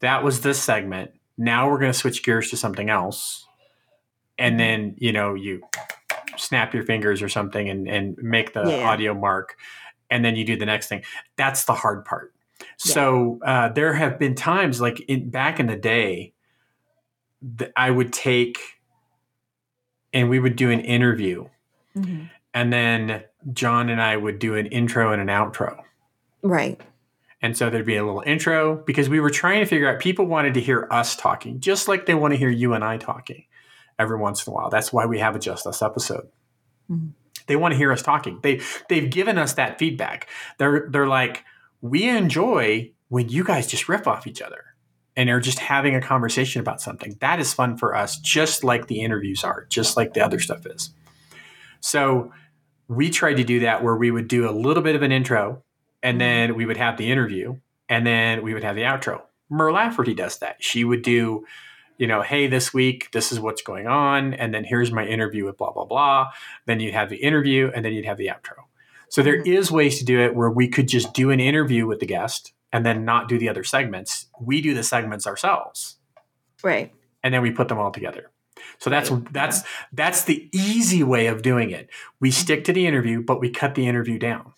[0.00, 1.12] that was this segment.
[1.38, 3.46] Now we're going to switch gears to something else.
[4.38, 4.58] And mm-hmm.
[4.58, 5.62] then, you know, you
[6.36, 8.88] snap your fingers or something and, and make the yeah.
[8.88, 9.56] audio mark
[10.10, 11.02] and then you do the next thing
[11.36, 12.66] that's the hard part yeah.
[12.76, 16.32] so uh, there have been times like in back in the day
[17.42, 18.58] that i would take
[20.12, 21.46] and we would do an interview
[21.96, 22.24] mm-hmm.
[22.54, 25.82] and then john and i would do an intro and an outro
[26.42, 26.80] right
[27.42, 30.26] and so there'd be a little intro because we were trying to figure out people
[30.26, 33.44] wanted to hear us talking just like they want to hear you and i talking
[34.00, 34.70] every once in a while.
[34.70, 36.28] That's why we have a Just Us episode.
[36.90, 37.10] Mm-hmm.
[37.46, 38.38] They want to hear us talking.
[38.42, 40.28] They they've given us that feedback.
[40.58, 41.44] They're they're like,
[41.80, 44.64] we enjoy when you guys just riff off each other
[45.16, 47.16] and are just having a conversation about something.
[47.20, 50.64] That is fun for us, just like the interviews are, just like the other stuff
[50.66, 50.90] is.
[51.80, 52.32] So
[52.88, 55.62] we tried to do that where we would do a little bit of an intro
[56.02, 56.18] and mm-hmm.
[56.18, 57.56] then we would have the interview
[57.88, 59.22] and then we would have the outro.
[59.48, 60.62] Mur Lafferty does that.
[60.62, 61.44] She would do
[62.00, 64.32] you know, hey, this week, this is what's going on.
[64.32, 66.30] And then here's my interview with blah, blah, blah.
[66.64, 68.64] Then you'd have the interview and then you'd have the outro.
[69.10, 69.52] So there mm-hmm.
[69.52, 72.54] is ways to do it where we could just do an interview with the guest
[72.72, 74.28] and then not do the other segments.
[74.40, 75.98] We do the segments ourselves.
[76.62, 76.90] Right.
[77.22, 78.30] And then we put them all together.
[78.78, 79.32] So that's right.
[79.32, 79.66] that's yeah.
[79.92, 81.90] that's the easy way of doing it.
[82.18, 84.54] We stick to the interview, but we cut the interview down.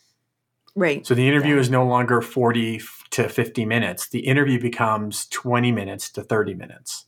[0.76, 1.04] Right.
[1.04, 1.60] So the interview yeah.
[1.60, 4.08] is no longer 40 to 50 minutes.
[4.08, 7.06] The interview becomes 20 minutes to 30 minutes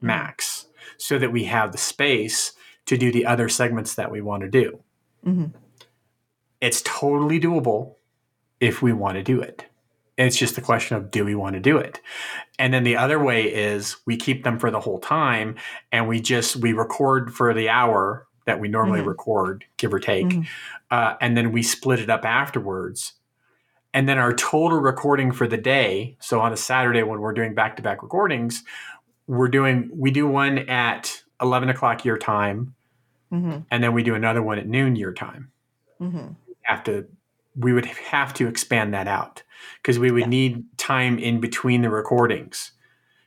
[0.00, 0.66] max
[0.98, 2.52] so that we have the space
[2.86, 4.82] to do the other segments that we want to do.
[5.26, 5.56] Mm-hmm.
[6.60, 7.96] It's totally doable
[8.60, 9.66] if we want to do it.
[10.16, 12.00] It's just a question of do we want to do it?
[12.58, 15.56] And then the other way is we keep them for the whole time
[15.92, 19.10] and we just we record for the hour that we normally mm-hmm.
[19.10, 20.42] record, give or take, mm-hmm.
[20.90, 23.14] uh, and then we split it up afterwards
[23.92, 26.16] And then our total recording for the day.
[26.20, 28.62] So on a Saturday when we're doing back to back recordings,
[29.26, 32.74] we're doing we do one at 11 o'clock your time,
[33.32, 33.60] mm-hmm.
[33.70, 35.50] and then we do another one at noon your time.
[36.00, 36.32] Mm-hmm.
[36.62, 37.06] Have to
[37.56, 39.42] we would have to expand that out
[39.82, 40.28] because we would yeah.
[40.28, 42.72] need time in between the recordings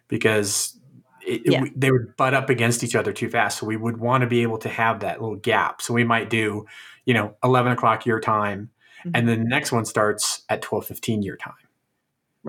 [0.07, 0.77] because
[1.25, 1.63] it, yeah.
[1.63, 3.59] it, they would butt up against each other too fast.
[3.59, 5.81] So we would want to be able to have that little gap.
[5.81, 6.65] So we might do,
[7.05, 9.11] you know, 11 o'clock your time, mm-hmm.
[9.15, 11.53] and then the next one starts at 12:15 your time,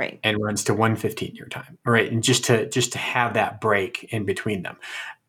[0.00, 3.34] right, and runs to 1:15 your time, all right, and just to just to have
[3.34, 4.76] that break in between them.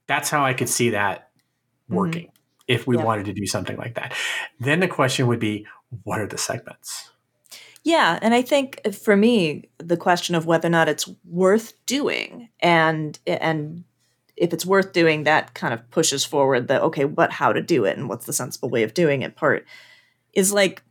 [0.07, 1.95] That's how I could see that mm-hmm.
[1.95, 2.63] working mm-hmm.
[2.67, 4.13] if we wanted to do something like that.
[4.59, 5.67] Then the question would be,
[6.03, 7.11] what are the segments?
[7.83, 12.49] Yeah, and I think for me, the question of whether or not it's worth doing,
[12.59, 13.83] and and
[14.37, 17.85] if it's worth doing, that kind of pushes forward the okay, but how to do
[17.85, 19.65] it and what's the sensible way of doing it part
[20.33, 20.83] is like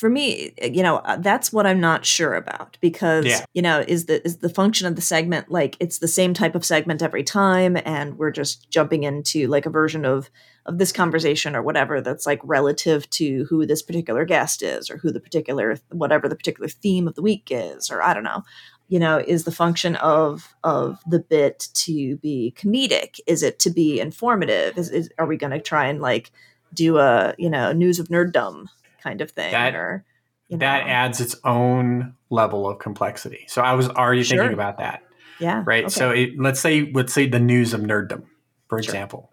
[0.00, 3.44] for me, you know, uh, that's what I'm not sure about because yeah.
[3.52, 6.54] you know, is the is the function of the segment like it's the same type
[6.54, 10.30] of segment every time, and we're just jumping into like a version of
[10.64, 14.96] of this conversation or whatever that's like relative to who this particular guest is or
[14.96, 18.42] who the particular whatever the particular theme of the week is or i don't know.
[18.88, 23.20] You know is the function of of the bit to be comedic?
[23.26, 24.78] Is it to be informative?
[24.78, 26.32] Is, is are we going to try and like
[26.72, 28.68] do a you know news of nerddom
[29.02, 30.04] kind of thing that, or
[30.48, 30.66] you know.
[30.66, 34.38] that adds its own level of complexity so i was already sure.
[34.38, 35.02] thinking about that
[35.38, 35.90] yeah right okay.
[35.90, 38.24] so it, let's say let's say the news of nerddom
[38.68, 38.90] for sure.
[38.90, 39.30] example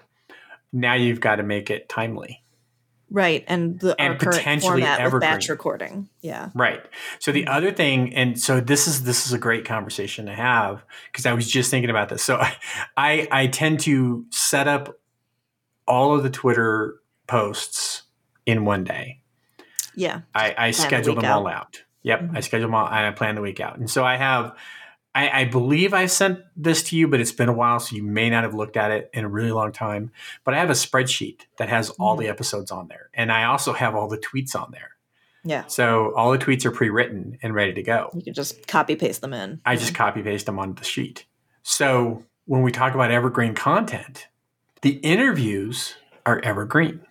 [0.74, 2.44] now you've got to make it timely.
[3.10, 5.14] Right, and the and potentially format evergreen.
[5.14, 6.10] with batch recording.
[6.22, 6.50] Yeah.
[6.54, 6.84] Right.
[7.20, 7.56] So the mm.
[7.56, 11.32] other thing, and so this is this is a great conversation to have because I
[11.32, 12.22] was just thinking about this.
[12.22, 12.36] So
[12.98, 15.00] I I tend to set up
[15.88, 18.04] all of the Twitter posts
[18.46, 19.22] in one day.
[19.98, 20.22] Yeah.
[20.34, 21.40] I, I schedule them out.
[21.40, 21.84] all out.
[22.04, 22.22] Yep.
[22.22, 22.38] Mm-hmm.
[22.38, 23.78] I schedule them all and I plan the week out.
[23.78, 24.56] And so I have
[25.16, 28.04] I, I, believe I sent this to you, but it's been a while, so you
[28.04, 30.12] may not have looked at it in a really long time.
[30.44, 32.20] But I have a spreadsheet that has all mm.
[32.20, 34.92] the episodes on there, and I also have all the tweets on there.
[35.44, 35.66] Yeah.
[35.66, 38.12] So all the tweets are pre-written and ready to go.
[38.14, 39.60] You can just copy paste them in.
[39.66, 41.26] I just copy paste them onto the sheet.
[41.64, 44.28] So when we talk about evergreen content,
[44.82, 45.96] the interviews
[46.28, 47.02] are evergreen.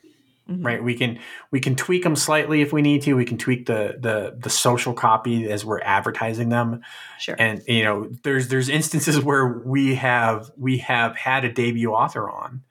[0.51, 0.65] Mm-hmm.
[0.65, 0.83] Right.
[0.83, 1.19] We can
[1.51, 3.15] we can tweak them slightly if we need to.
[3.15, 6.83] We can tweak the the the social copy as we're advertising them.
[7.19, 7.35] Sure.
[7.37, 12.31] And you know, there's there's instances where we have we have had a debut author
[12.31, 12.63] on,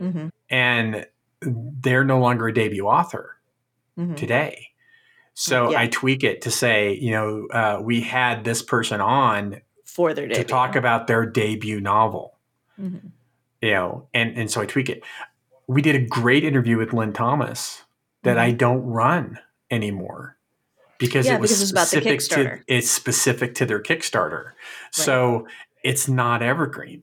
[0.00, 0.28] mm-hmm.
[0.48, 1.06] and
[1.40, 3.36] they're no longer a debut author
[3.98, 4.14] mm-hmm.
[4.14, 4.68] today.
[5.34, 5.80] So yeah.
[5.80, 10.28] I tweak it to say, you know, uh, we had this person on for their
[10.28, 10.44] debut.
[10.44, 12.38] to talk about their debut novel.
[12.80, 13.08] Mm-hmm.
[13.60, 15.02] You know, and and so I tweak it
[15.66, 17.82] we did a great interview with Lynne Thomas
[18.22, 18.46] that mm-hmm.
[18.46, 19.38] I don't run
[19.70, 20.36] anymore
[20.98, 24.44] because yeah, it was because specific to it's specific to their Kickstarter.
[24.44, 24.54] Right.
[24.90, 25.46] So
[25.82, 27.02] it's not evergreen.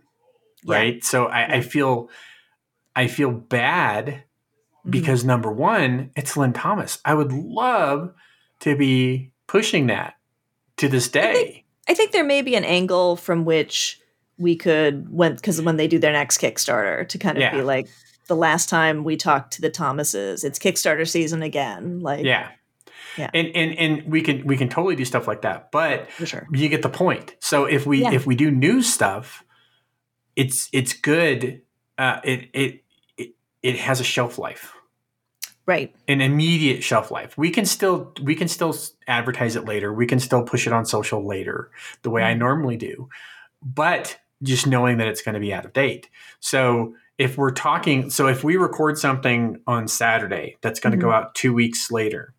[0.63, 0.75] Yeah.
[0.75, 1.03] Right.
[1.03, 1.55] So I, yeah.
[1.55, 2.09] I, feel
[2.95, 4.89] I feel bad mm-hmm.
[4.89, 6.99] because number one, it's Lynne Thomas.
[7.05, 8.13] I would love
[8.61, 10.15] to be pushing that
[10.77, 11.31] to this day.
[11.31, 13.99] I think, I think there may be an angle from which
[14.37, 17.87] we could when because when they do their next Kickstarter to kind of be like,
[18.31, 20.45] the last time we talked to the Thomases.
[20.45, 21.99] It's Kickstarter season again.
[21.99, 22.51] Like yeah.
[23.17, 23.29] Yeah.
[23.33, 25.69] And, and and we can we can totally do stuff like that.
[25.69, 26.47] But sure.
[26.49, 27.35] you get the point.
[27.39, 28.13] So if we yeah.
[28.13, 29.43] if we do new stuff,
[30.37, 31.61] it's it's good.
[31.97, 32.83] Uh, it, it
[33.17, 34.75] it it has a shelf life.
[35.65, 35.93] Right.
[36.07, 37.37] An immediate shelf life.
[37.37, 38.73] We can still we can still
[39.09, 39.91] advertise it later.
[39.91, 41.69] We can still push it on social later,
[42.03, 42.29] the way mm-hmm.
[42.29, 43.09] I normally do.
[43.61, 46.09] But just knowing that it's going to be out of date.
[46.39, 51.07] So if we're talking, so if we record something on Saturday that's going to mm-hmm.
[51.07, 52.33] go out two weeks later,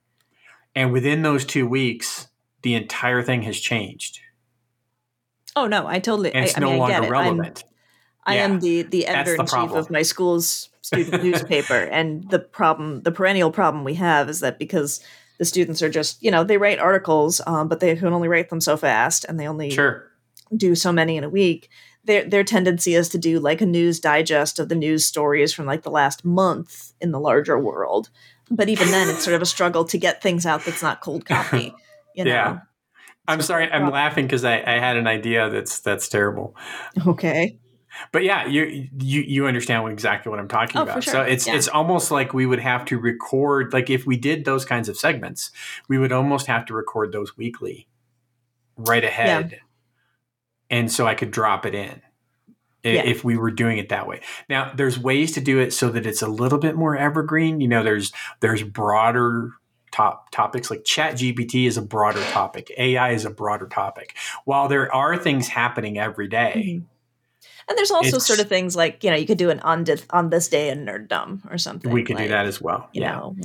[0.75, 2.29] and within those two weeks,
[2.63, 4.21] the entire thing has changed.
[5.55, 6.35] Oh no, I totally.
[6.35, 7.65] And it's I, no I mean, longer relevant.
[8.25, 12.38] I'm, I am the the editor in chief of my school's student newspaper, and the
[12.38, 15.01] problem, the perennial problem we have, is that because
[15.38, 18.49] the students are just, you know, they write articles, um, but they can only write
[18.49, 20.11] them so fast, and they only sure.
[20.57, 21.69] do so many in a week
[22.05, 25.67] their their tendency is to do like a news digest of the news stories from
[25.67, 28.11] like the last month in the larger world.
[28.50, 31.27] But even then, it's sort of a struggle to get things out that's not cold
[31.27, 31.75] copy.
[32.15, 32.31] You know?
[32.31, 32.59] Yeah.
[33.27, 33.73] I'm sorry.
[33.73, 36.55] I'm laughing because I, I had an idea that's that's terrible.
[37.07, 37.59] Okay.
[38.13, 41.05] But yeah, you you you understand exactly what I'm talking oh, about.
[41.05, 41.13] Sure.
[41.15, 41.55] So it's yeah.
[41.55, 44.98] it's almost like we would have to record like if we did those kinds of
[44.98, 45.53] segments,
[45.88, 47.88] we would almost have to record those weekly,
[48.77, 49.53] right ahead.
[49.53, 49.59] Yeah
[50.73, 52.02] and so I could drop it in
[52.83, 53.04] yeah.
[53.04, 54.20] if we were doing it that way.
[54.48, 57.60] Now, there's ways to do it so that it's a little bit more evergreen.
[57.60, 59.52] You know, there's there's broader
[59.92, 60.70] top topics.
[60.70, 62.73] Like Chat GPT is a broader topic.
[62.77, 64.16] AI is a broader topic.
[64.44, 66.87] While there are things happening every day, mm-hmm.
[67.68, 70.04] And there's also sort of things like you know you could do an on this,
[70.10, 71.92] on this day in nerddom or something.
[71.92, 72.88] We could like, do that as well.
[72.92, 73.12] You yeah.
[73.12, 73.37] know,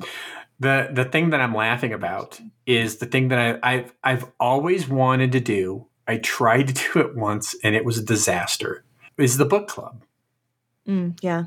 [0.59, 4.89] the the thing that I'm laughing about is the thing that I, I've I've always
[4.89, 5.85] wanted to do.
[6.07, 8.83] I tried to do it once and it was a disaster.
[9.17, 10.03] Is the book club?
[10.87, 11.45] Mm, yeah.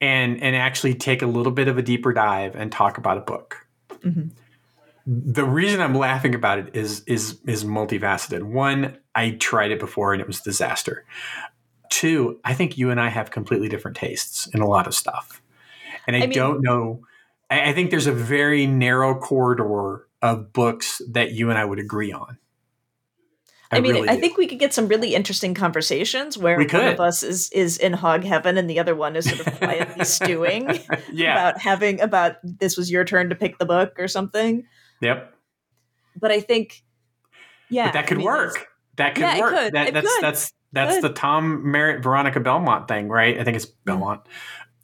[0.00, 3.22] And and actually take a little bit of a deeper dive and talk about a
[3.22, 3.66] book.
[3.90, 4.28] Mm-hmm.
[5.06, 8.42] The reason I'm laughing about it is is is multifaceted.
[8.42, 11.04] One, I tried it before and it was a disaster.
[11.90, 15.40] Two, I think you and I have completely different tastes in a lot of stuff.
[16.06, 17.00] And I, I mean, don't know.
[17.48, 21.78] I, I think there's a very narrow corridor of books that you and I would
[21.78, 22.38] agree on.
[23.70, 26.86] I, I mean, really I think we could get some really interesting conversations where one
[26.86, 30.04] of us is is in hog heaven and the other one is sort of quietly
[30.04, 30.78] stewing
[31.12, 31.32] yeah.
[31.32, 34.64] about having about this was your turn to pick the book or something.
[35.00, 35.34] Yep.
[36.18, 36.82] But I think,
[37.68, 38.66] yeah, but that could I mean, work.
[38.96, 39.54] That could yeah, work.
[39.54, 39.74] Could.
[39.74, 40.22] That, that's could.
[40.22, 43.38] that's that's the Tom Merritt Veronica Belmont thing, right?
[43.38, 44.22] I think it's Belmont.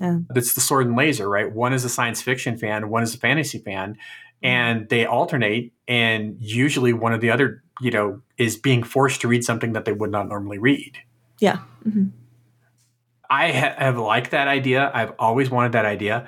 [0.01, 0.19] Yeah.
[0.35, 1.51] It's the sword and laser, right?
[1.51, 4.47] One is a science fiction fan, one is a fantasy fan, mm-hmm.
[4.47, 5.73] and they alternate.
[5.87, 9.85] And usually, one or the other, you know, is being forced to read something that
[9.85, 10.99] they would not normally read.
[11.41, 11.59] Yeah.
[11.87, 12.07] Mm-hmm.
[13.29, 14.91] I ha- have liked that idea.
[14.95, 16.27] I've always wanted that idea.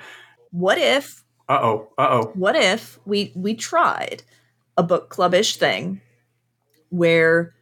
[0.51, 1.23] What if?
[1.47, 1.89] Uh oh.
[1.97, 2.31] Uh oh.
[2.33, 4.23] What if we we tried
[4.77, 6.01] a book clubbish thing
[6.89, 7.53] where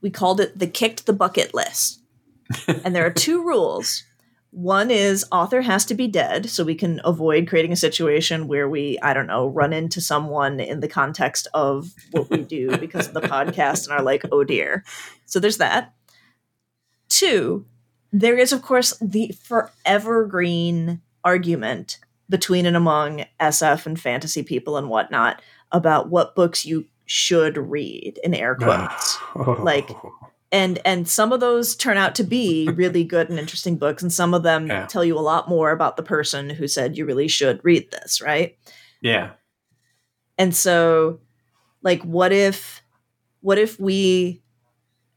[0.00, 2.00] we called it the kicked the bucket list.
[2.84, 4.04] and there are two rules.
[4.50, 8.68] One is author has to be dead, so we can avoid creating a situation where
[8.68, 13.08] we, I don't know, run into someone in the context of what we do because
[13.08, 14.84] of the podcast and are like, oh dear.
[15.26, 15.92] So there's that.
[17.08, 17.66] Two,
[18.12, 24.76] there is, of course, the forever green argument between and among SF and fantasy people
[24.76, 25.42] and whatnot
[25.72, 29.18] about what books you should read in air quotes
[29.60, 29.88] like
[30.52, 34.12] and and some of those turn out to be really good and interesting books and
[34.12, 34.86] some of them yeah.
[34.86, 38.20] tell you a lot more about the person who said you really should read this
[38.20, 38.56] right?
[39.00, 39.32] Yeah.
[40.38, 41.20] And so
[41.82, 42.82] like what if
[43.40, 44.42] what if we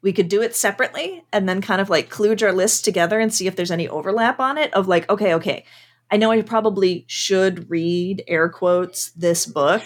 [0.02, 3.34] we could do it separately and then kind of like kludge our lists together and
[3.34, 5.66] see if there's any overlap on it of like okay okay
[6.12, 9.82] i know i probably should read air quotes this book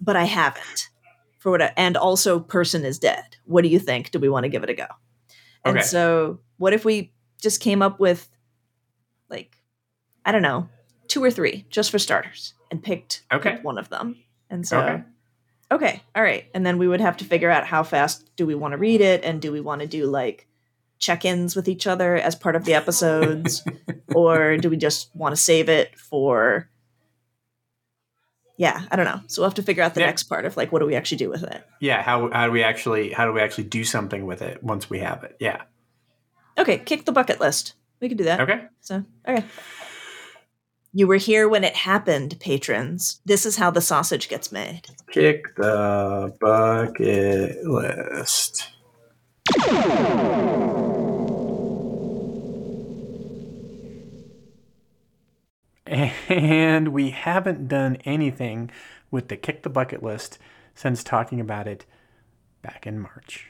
[0.00, 0.88] but i haven't
[1.42, 4.48] for what and also person is dead what do you think do we want to
[4.48, 4.86] give it a go
[5.64, 5.84] and okay.
[5.84, 8.28] so what if we just came up with
[9.28, 9.56] like
[10.24, 10.68] i don't know
[11.08, 13.50] two or three just for starters and picked, okay.
[13.50, 14.16] picked one of them
[14.50, 15.02] and so okay.
[15.72, 18.54] okay all right and then we would have to figure out how fast do we
[18.54, 20.46] want to read it and do we want to do like
[21.00, 23.66] check-ins with each other as part of the episodes
[24.14, 26.70] or do we just want to save it for
[28.56, 29.20] yeah, I don't know.
[29.26, 30.06] So we'll have to figure out the yeah.
[30.06, 31.64] next part of like what do we actually do with it.
[31.80, 34.90] Yeah, how how do we actually how do we actually do something with it once
[34.90, 35.36] we have it?
[35.40, 35.62] Yeah.
[36.58, 37.74] Okay, kick the bucket list.
[38.00, 38.40] We can do that.
[38.40, 38.66] Okay.
[38.80, 39.44] So okay.
[40.94, 43.22] You were here when it happened, patrons.
[43.24, 44.82] This is how the sausage gets made.
[45.10, 48.68] Kick the bucket list.
[55.92, 58.70] And we haven't done anything
[59.10, 60.38] with the kick the bucket list
[60.74, 61.84] since talking about it
[62.62, 63.48] back in March.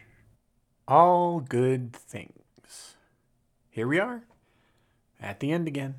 [0.88, 2.96] All good things.
[3.70, 4.24] Here we are,
[5.20, 5.96] at the end again.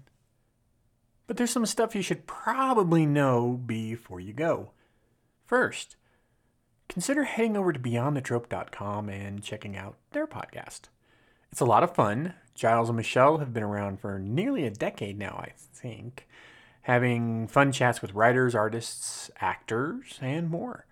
[1.25, 4.71] But there's some stuff you should probably know before you go.
[5.45, 5.95] First,
[6.89, 10.89] consider heading over to beyondthetrope.com and checking out their podcast.
[11.53, 12.33] It's a lot of fun.
[12.55, 16.27] Giles and Michelle have been around for nearly a decade now, I think
[16.81, 20.87] having fun chats with writers, artists, actors, and more.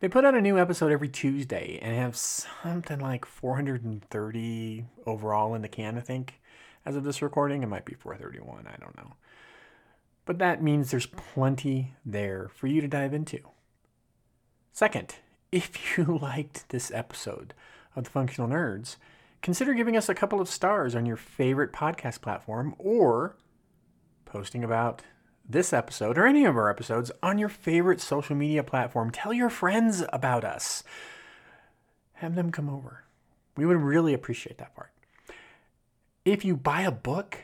[0.00, 5.62] They put out a new episode every Tuesday and have something like 430 overall in
[5.62, 6.38] the can, I think.
[6.84, 9.14] As of this recording, it might be 431, I don't know.
[10.26, 13.38] But that means there's plenty there for you to dive into.
[14.72, 15.14] Second,
[15.50, 17.54] if you liked this episode
[17.96, 18.96] of The Functional Nerds,
[19.42, 23.36] consider giving us a couple of stars on your favorite podcast platform or
[24.24, 25.02] posting about
[25.48, 29.10] this episode or any of our episodes on your favorite social media platform.
[29.10, 30.84] Tell your friends about us.
[32.14, 33.04] Have them come over.
[33.56, 34.90] We would really appreciate that part.
[36.24, 37.38] If you buy a book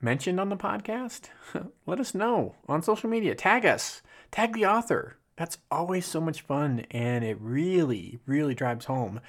[0.00, 1.28] mentioned on the podcast,
[1.86, 3.34] let us know on social media.
[3.34, 5.18] Tag us, tag the author.
[5.36, 9.20] That's always so much fun, and it really, really drives home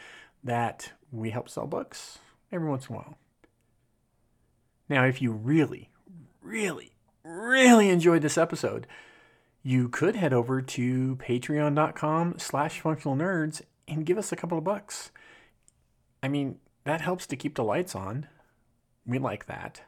[0.42, 2.20] that we help sell books
[2.52, 3.18] every once in a while.
[4.90, 5.90] Now, if you really,
[6.42, 6.94] really,
[7.24, 8.88] really enjoyed this episode,
[9.64, 14.64] you could head over to patreon.com slash functional nerds and give us a couple of
[14.64, 15.12] bucks.
[16.24, 18.28] I mean, that helps to keep the lights on.
[19.06, 19.82] We like that.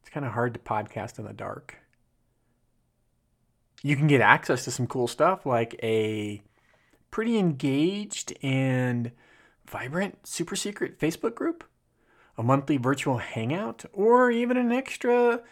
[0.00, 1.78] It's kind of hard to podcast in the dark.
[3.82, 6.42] You can get access to some cool stuff like a
[7.10, 9.12] pretty engaged and
[9.70, 11.64] vibrant super secret Facebook group,
[12.36, 15.42] a monthly virtual hangout, or even an extra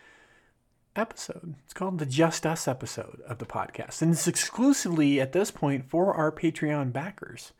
[0.96, 1.54] episode.
[1.64, 4.02] It's called the Just Us episode of the podcast.
[4.02, 7.52] And it's exclusively at this point for our Patreon backers.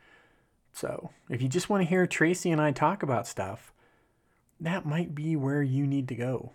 [0.73, 3.71] So if you just want to hear Tracy and I talk about stuff,
[4.59, 6.51] that might be where you need to go.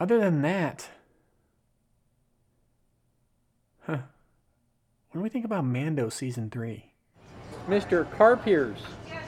[0.00, 0.88] Other than that,
[3.82, 3.98] huh,
[5.10, 6.89] what do we think about Mando season three?
[7.70, 8.04] Mr.
[8.16, 8.78] Carpiers.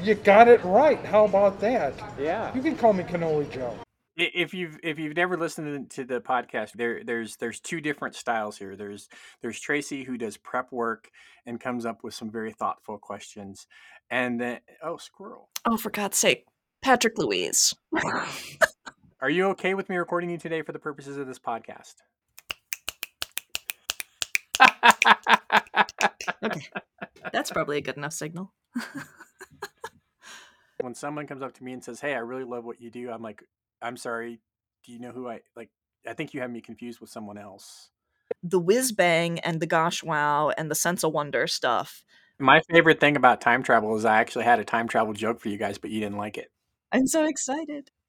[0.02, 0.98] You got it right.
[1.04, 1.94] How about that?
[2.18, 2.52] Yeah.
[2.56, 3.78] You can call me Cannoli Joe.
[4.16, 8.58] If you've if you've never listened to the podcast, there there's there's two different styles
[8.58, 8.74] here.
[8.74, 9.08] There's
[9.40, 11.08] there's Tracy who does prep work
[11.46, 13.68] and comes up with some very thoughtful questions,
[14.10, 15.48] and then oh squirrel.
[15.64, 16.44] Oh, for God's sake,
[16.82, 17.72] Patrick Louise.
[19.20, 21.94] Are you okay with me recording you today for the purposes of this podcast?
[26.42, 26.66] okay,
[27.32, 28.52] that's probably a good enough signal.
[30.80, 33.10] when someone comes up to me and says, "Hey, I really love what you do,"
[33.10, 33.42] I'm like,
[33.80, 34.40] I'm sorry.
[34.84, 35.70] Do you know who I like?
[36.06, 37.90] I think you have me confused with someone else.
[38.42, 42.04] The whiz bang and the gosh wow and the sense of wonder stuff.
[42.40, 45.48] My favorite thing about time travel is I actually had a time travel joke for
[45.48, 46.50] you guys, but you didn't like it.
[46.90, 47.90] I'm so excited.